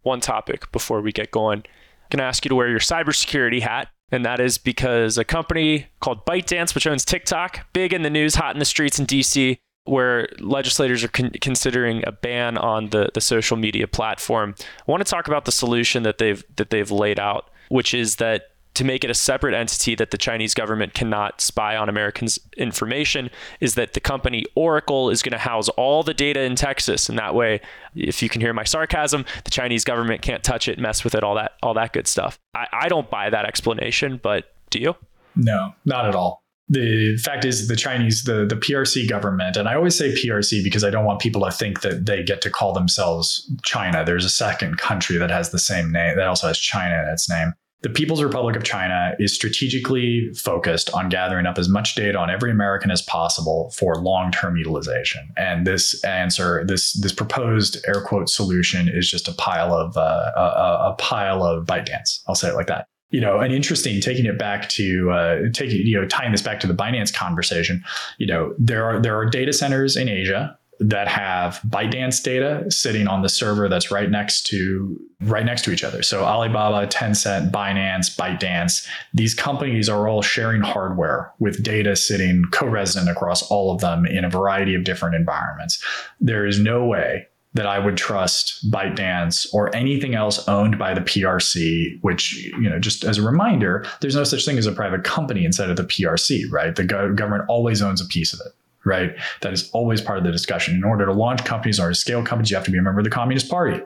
One 0.02 0.20
topic 0.20 0.70
before 0.70 1.00
we 1.00 1.12
get 1.12 1.30
going. 1.30 1.58
I'm 1.58 2.16
going 2.16 2.18
to 2.18 2.24
ask 2.24 2.44
you 2.44 2.48
to 2.48 2.54
wear 2.54 2.68
your 2.68 2.80
cybersecurity 2.80 3.60
hat 3.60 3.88
and 4.12 4.24
that 4.24 4.40
is 4.40 4.58
because 4.58 5.18
a 5.18 5.24
company 5.24 5.86
called 6.00 6.24
ByteDance, 6.26 6.74
which 6.74 6.86
owns 6.86 7.04
TikTok, 7.04 7.66
big 7.72 7.92
in 7.92 8.02
the 8.02 8.10
news, 8.10 8.34
hot 8.34 8.54
in 8.54 8.58
the 8.58 8.64
streets 8.64 8.98
in 8.98 9.06
DC, 9.06 9.58
where 9.84 10.28
legislators 10.38 11.02
are 11.04 11.08
con- 11.08 11.32
considering 11.40 12.02
a 12.06 12.12
ban 12.12 12.58
on 12.58 12.90
the, 12.90 13.10
the 13.14 13.20
social 13.20 13.56
media 13.56 13.86
platform. 13.86 14.54
I 14.58 14.90
want 14.90 15.04
to 15.04 15.10
talk 15.10 15.28
about 15.28 15.44
the 15.44 15.52
solution 15.52 16.02
that 16.02 16.18
they've 16.18 16.44
that 16.56 16.70
they've 16.70 16.90
laid 16.90 17.18
out, 17.18 17.50
which 17.68 17.94
is 17.94 18.16
that 18.16 18.49
to 18.74 18.84
make 18.84 19.04
it 19.04 19.10
a 19.10 19.14
separate 19.14 19.54
entity 19.54 19.94
that 19.96 20.10
the 20.10 20.18
Chinese 20.18 20.54
government 20.54 20.94
cannot 20.94 21.40
spy 21.40 21.76
on 21.76 21.88
Americans' 21.88 22.38
information 22.56 23.30
is 23.60 23.74
that 23.74 23.94
the 23.94 24.00
company 24.00 24.44
Oracle 24.54 25.10
is 25.10 25.22
going 25.22 25.32
to 25.32 25.38
house 25.38 25.68
all 25.70 26.02
the 26.02 26.14
data 26.14 26.40
in 26.42 26.54
Texas, 26.54 27.08
and 27.08 27.18
that 27.18 27.34
way, 27.34 27.60
if 27.94 28.22
you 28.22 28.28
can 28.28 28.40
hear 28.40 28.52
my 28.52 28.64
sarcasm, 28.64 29.24
the 29.44 29.50
Chinese 29.50 29.84
government 29.84 30.22
can't 30.22 30.44
touch 30.44 30.68
it, 30.68 30.78
mess 30.78 31.04
with 31.04 31.14
it, 31.14 31.24
all 31.24 31.34
that, 31.34 31.52
all 31.62 31.74
that 31.74 31.92
good 31.92 32.06
stuff. 32.06 32.38
I, 32.54 32.66
I 32.72 32.88
don't 32.88 33.10
buy 33.10 33.30
that 33.30 33.44
explanation, 33.44 34.20
but 34.22 34.52
do 34.70 34.78
you? 34.78 34.96
No, 35.36 35.74
not 35.84 36.06
at 36.06 36.14
all 36.14 36.42
the 36.70 37.16
fact 37.16 37.44
is 37.44 37.66
the 37.66 37.74
Chinese, 37.74 38.22
the, 38.22 38.46
the 38.46 38.54
PRC 38.54 39.08
government, 39.08 39.56
and 39.56 39.68
I 39.68 39.74
always 39.74 39.96
say 39.96 40.14
PRC 40.14 40.62
because 40.62 40.84
I 40.84 40.90
don't 40.90 41.04
want 41.04 41.20
people 41.20 41.44
to 41.44 41.50
think 41.50 41.80
that 41.80 42.06
they 42.06 42.22
get 42.22 42.40
to 42.42 42.50
call 42.50 42.72
themselves 42.72 43.50
China. 43.64 44.04
There's 44.04 44.24
a 44.24 44.30
second 44.30 44.78
country 44.78 45.16
that 45.16 45.30
has 45.30 45.50
the 45.50 45.58
same 45.58 45.90
name, 45.90 46.16
that 46.16 46.28
also 46.28 46.46
has 46.46 46.58
China 46.60 47.02
in 47.02 47.08
its 47.08 47.28
name. 47.28 47.54
The 47.82 47.88
People's 47.88 48.22
Republic 48.22 48.56
of 48.56 48.62
China 48.62 49.14
is 49.18 49.34
strategically 49.34 50.30
focused 50.34 50.90
on 50.92 51.08
gathering 51.08 51.46
up 51.46 51.58
as 51.58 51.68
much 51.68 51.94
data 51.94 52.18
on 52.18 52.28
every 52.28 52.50
American 52.50 52.90
as 52.90 53.00
possible 53.00 53.70
for 53.76 53.96
long-term 53.96 54.56
utilization. 54.56 55.30
And 55.36 55.66
this 55.66 56.02
answer, 56.04 56.64
this 56.66 56.92
this 56.92 57.12
proposed 57.12 57.78
air 57.86 58.02
quote 58.02 58.28
solution, 58.28 58.88
is 58.88 59.10
just 59.10 59.28
a 59.28 59.32
pile 59.32 59.72
of 59.72 59.96
uh, 59.96 60.30
a, 60.36 60.90
a 60.90 60.96
pile 60.98 61.42
of 61.42 61.64
ByteDance. 61.66 62.20
I'll 62.28 62.34
say 62.34 62.48
it 62.48 62.54
like 62.54 62.66
that 62.66 62.86
you 63.10 63.20
know, 63.20 63.40
an 63.40 63.50
interesting 63.50 64.00
taking 64.00 64.24
it 64.24 64.38
back 64.38 64.68
to 64.68 65.10
uh, 65.10 65.40
taking 65.52 65.84
you 65.84 66.00
know 66.00 66.06
tying 66.06 66.32
this 66.32 66.42
back 66.42 66.60
to 66.60 66.66
the 66.66 66.74
Binance 66.74 67.12
conversation. 67.12 67.82
You 68.18 68.26
know, 68.26 68.54
there 68.58 68.84
are 68.84 69.00
there 69.00 69.18
are 69.18 69.26
data 69.26 69.52
centers 69.52 69.96
in 69.96 70.08
Asia 70.08 70.56
that 70.80 71.08
have 71.08 71.60
ByteDance 71.66 72.22
data 72.22 72.64
sitting 72.70 73.06
on 73.06 73.22
the 73.22 73.28
server 73.28 73.68
that's 73.68 73.90
right 73.90 74.10
next 74.10 74.46
to 74.46 74.98
right 75.20 75.44
next 75.44 75.62
to 75.64 75.72
each 75.72 75.84
other. 75.84 76.02
So 76.02 76.24
Alibaba, 76.24 76.86
Tencent, 76.86 77.50
Binance, 77.50 78.16
ByteDance, 78.16 78.86
these 79.12 79.34
companies 79.34 79.88
are 79.90 80.08
all 80.08 80.22
sharing 80.22 80.62
hardware 80.62 81.32
with 81.38 81.62
data 81.62 81.94
sitting 81.94 82.44
co-resident 82.50 83.10
across 83.10 83.42
all 83.50 83.74
of 83.74 83.82
them 83.82 84.06
in 84.06 84.24
a 84.24 84.30
variety 84.30 84.74
of 84.74 84.84
different 84.84 85.14
environments. 85.14 85.84
There 86.18 86.46
is 86.46 86.58
no 86.58 86.86
way 86.86 87.26
that 87.52 87.66
I 87.66 87.78
would 87.78 87.96
trust 87.96 88.70
ByteDance 88.70 89.52
or 89.52 89.74
anything 89.74 90.14
else 90.14 90.46
owned 90.48 90.78
by 90.78 90.94
the 90.94 91.00
PRC, 91.00 91.98
which, 92.00 92.34
you 92.36 92.70
know, 92.70 92.78
just 92.78 93.04
as 93.04 93.18
a 93.18 93.22
reminder, 93.22 93.84
there's 94.00 94.14
no 94.14 94.24
such 94.24 94.44
thing 94.44 94.56
as 94.56 94.66
a 94.66 94.72
private 94.72 95.02
company 95.02 95.44
inside 95.44 95.68
of 95.68 95.76
the 95.76 95.82
PRC, 95.82 96.44
right? 96.50 96.76
The 96.76 96.84
go- 96.84 97.12
government 97.12 97.44
always 97.48 97.82
owns 97.82 98.00
a 98.00 98.06
piece 98.06 98.32
of 98.32 98.40
it, 98.46 98.52
right? 98.84 99.12
That 99.42 99.52
is 99.52 99.70
always 99.72 100.00
part 100.00 100.18
of 100.18 100.24
the 100.24 100.32
discussion. 100.32 100.74
In 100.74 100.84
order 100.84 101.06
to 101.06 101.12
launch 101.12 101.44
companies 101.44 101.78
or 101.78 101.88
to 101.88 101.94
scale 101.94 102.24
companies, 102.24 102.50
you 102.50 102.56
have 102.56 102.64
to 102.64 102.70
be 102.70 102.78
a 102.78 102.82
member 102.82 103.00
of 103.00 103.04
the 103.04 103.10
Communist 103.10 103.48
Party. 103.48 103.80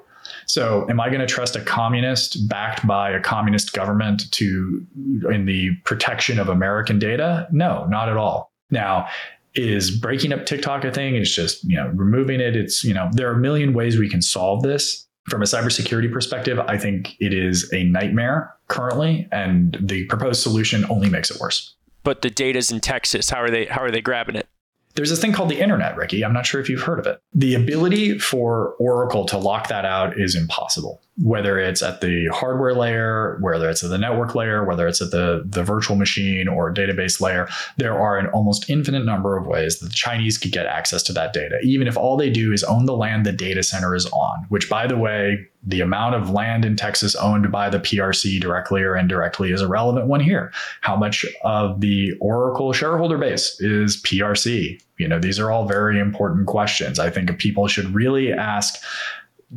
So, 0.46 0.87
am 0.88 1.00
I 1.00 1.09
going 1.09 1.20
to 1.20 1.26
trust 1.26 1.54
a 1.57 1.61
communist 1.61 2.48
backed 2.48 2.87
by 2.87 3.11
a 3.11 3.20
communist 3.20 3.72
government 3.72 4.30
to 4.33 4.87
in 5.30 5.44
the 5.44 5.70
protection 5.85 6.38
of 6.38 6.48
American 6.48 6.98
data? 6.98 7.46
No, 7.52 7.87
not 7.87 8.09
at 8.09 8.16
all. 8.16 8.50
Now, 8.70 9.07
is 9.54 9.90
breaking 9.90 10.33
up 10.33 10.46
TikTok 10.46 10.85
a 10.85 10.90
thing? 10.90 11.16
It's 11.16 11.35
just, 11.35 11.62
you 11.64 11.76
know, 11.76 11.88
removing 11.94 12.40
it. 12.40 12.57
It's, 12.57 12.83
you 12.83 12.94
know, 12.94 13.09
there 13.12 13.28
are 13.28 13.35
a 13.35 13.38
million 13.38 13.72
ways 13.72 13.98
we 13.98 14.09
can 14.09 14.22
solve 14.22 14.62
this. 14.62 15.07
From 15.28 15.40
a 15.40 15.46
cybersecurity 15.46 16.12
perspective, 16.12 16.59
I 16.59 16.76
think 16.76 17.16
it 17.18 17.33
is 17.33 17.72
a 17.72 17.85
nightmare 17.85 18.54
currently, 18.68 19.26
and 19.33 19.78
the 19.80 20.04
proposed 20.07 20.42
solution 20.42 20.85
only 20.90 21.09
makes 21.09 21.30
it 21.30 21.40
worse. 21.40 21.74
But 22.02 22.20
the 22.20 22.28
data's 22.28 22.70
in 22.70 22.80
Texas. 22.80 23.30
How 23.30 23.40
are 23.40 23.48
they 23.48 23.64
how 23.64 23.80
are 23.80 23.90
they 23.90 24.02
grabbing 24.02 24.37
it? 24.37 24.46
There's 24.94 25.11
this 25.11 25.20
thing 25.20 25.33
called 25.33 25.48
the 25.48 25.61
internet, 25.61 25.96
Ricky. 25.96 26.24
I'm 26.24 26.33
not 26.33 26.46
sure 26.46 26.61
if 26.61 26.68
you've 26.68 26.83
heard 26.83 27.00
of 27.00 27.07
it. 27.07 27.20
The 27.33 27.54
ability 27.54 28.18
for 28.18 28.74
Oracle 28.78 29.24
to 29.26 29.38
lock 29.38 29.68
that 29.68 29.85
out 29.85 30.18
is 30.18 30.37
impossible 30.37 31.00
whether 31.22 31.59
it's 31.59 31.83
at 31.83 32.00
the 32.00 32.26
hardware 32.33 32.74
layer, 32.74 33.38
whether 33.40 33.70
it's 33.70 33.85
at 33.85 33.90
the 33.90 33.98
network 33.98 34.35
layer, 34.35 34.64
whether 34.64 34.88
it's 34.88 35.00
at 35.00 35.12
the, 35.12 35.44
the 35.46 35.62
virtual 35.62 35.96
machine 35.96 36.48
or 36.48 36.74
database 36.74 37.20
layer, 37.20 37.48
there 37.76 37.98
are 37.98 38.18
an 38.18 38.26
almost 38.28 38.68
infinite 38.68 39.04
number 39.04 39.37
of 39.37 39.46
ways 39.46 39.78
that 39.78 39.87
the 39.87 39.94
Chinese 39.94 40.37
could 40.37 40.50
get 40.50 40.66
access 40.66 41.02
to 41.04 41.12
that 41.12 41.33
data, 41.33 41.59
even 41.62 41.87
if 41.87 41.96
all 41.96 42.16
they 42.16 42.30
do 42.30 42.52
is 42.52 42.64
own 42.64 42.87
the 42.87 42.96
land 42.96 43.24
the 43.24 43.33
data 43.33 43.62
center 43.62 43.94
is 43.94 44.07
on, 44.07 44.44
which, 44.48 44.68
by 44.68 44.87
the 44.87 44.96
way, 44.96 45.46
the 45.62 45.80
amount 45.80 46.14
of 46.16 46.30
land 46.30 46.64
in 46.64 46.76
Texas 46.76 47.14
owned 47.14 47.50
by 47.50 47.70
the 47.70 47.78
PRC 47.78 48.40
directly 48.40 48.83
or 48.83 48.96
indirectly 48.96 49.52
is 49.52 49.62
a 49.62 49.68
relevant 49.68 50.09
one 50.09 50.20
here. 50.20 50.52
How 50.80 50.96
much 50.96 51.24
of 51.44 51.80
the 51.80 52.12
Oracle 52.20 52.72
shareholder 52.72 53.16
base 53.16 53.61
is 53.61 54.02
PRC? 54.02 54.80
You 54.96 55.09
know, 55.09 55.18
these 55.18 55.38
are 55.38 55.50
all 55.50 55.66
very 55.66 55.98
important 55.98 56.46
questions. 56.46 56.98
I 56.98 57.11
think 57.11 57.37
people 57.38 57.66
should 57.66 57.94
really 57.94 58.33
ask 58.33 58.76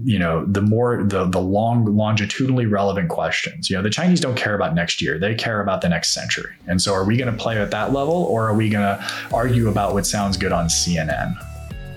you 0.04 0.20
know 0.20 0.46
the 0.46 0.62
more 0.62 1.04
the 1.04 1.26
the 1.26 1.40
long 1.40 1.86
longitudinally 1.86 2.66
relevant 2.66 3.10
questions 3.10 3.70
you 3.70 3.76
know 3.76 3.82
the 3.82 3.90
chinese 3.90 4.20
don't 4.20 4.36
care 4.36 4.54
about 4.54 4.76
next 4.76 5.02
year 5.02 5.18
they 5.18 5.34
care 5.34 5.62
about 5.62 5.82
the 5.82 5.90
next 5.90 6.14
century 6.14 6.54
and 6.68 6.82
so 6.82 6.94
are 6.94 7.06
we 7.06 7.18
going 7.18 7.32
to 7.32 7.38
play 7.38 7.58
at 7.58 7.72
that 7.72 7.94
level 7.94 8.14
or 8.26 8.48
are 8.48 8.54
we 8.54 8.70
going 8.70 8.84
to 8.84 9.12
argue 9.34 9.70
about 9.70 9.94
what 9.94 10.06
sounds 10.06 10.38
good 10.38 10.52
on 10.52 10.68
cnn 10.68 11.34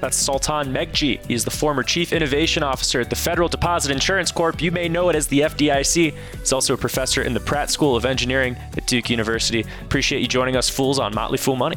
that's 0.00 0.16
Sultan 0.16 0.72
Meghji. 0.72 1.22
He's 1.26 1.44
the 1.44 1.50
former 1.50 1.82
Chief 1.82 2.14
Innovation 2.14 2.62
Officer 2.62 3.02
at 3.02 3.10
the 3.10 3.16
Federal 3.16 3.50
Deposit 3.50 3.92
Insurance 3.92 4.32
Corp. 4.32 4.62
You 4.62 4.72
may 4.72 4.88
know 4.88 5.10
it 5.10 5.14
as 5.14 5.26
the 5.26 5.40
FDIC. 5.40 6.14
He's 6.38 6.52
also 6.54 6.72
a 6.72 6.78
professor 6.78 7.20
in 7.20 7.34
the 7.34 7.40
Pratt 7.40 7.68
School 7.68 7.96
of 7.96 8.06
Engineering 8.06 8.56
at 8.78 8.86
Duke 8.86 9.10
University. 9.10 9.66
Appreciate 9.82 10.20
you 10.20 10.26
joining 10.26 10.56
us, 10.56 10.70
fools, 10.70 10.98
on 10.98 11.14
Motley 11.14 11.36
Fool 11.36 11.56
Money. 11.56 11.76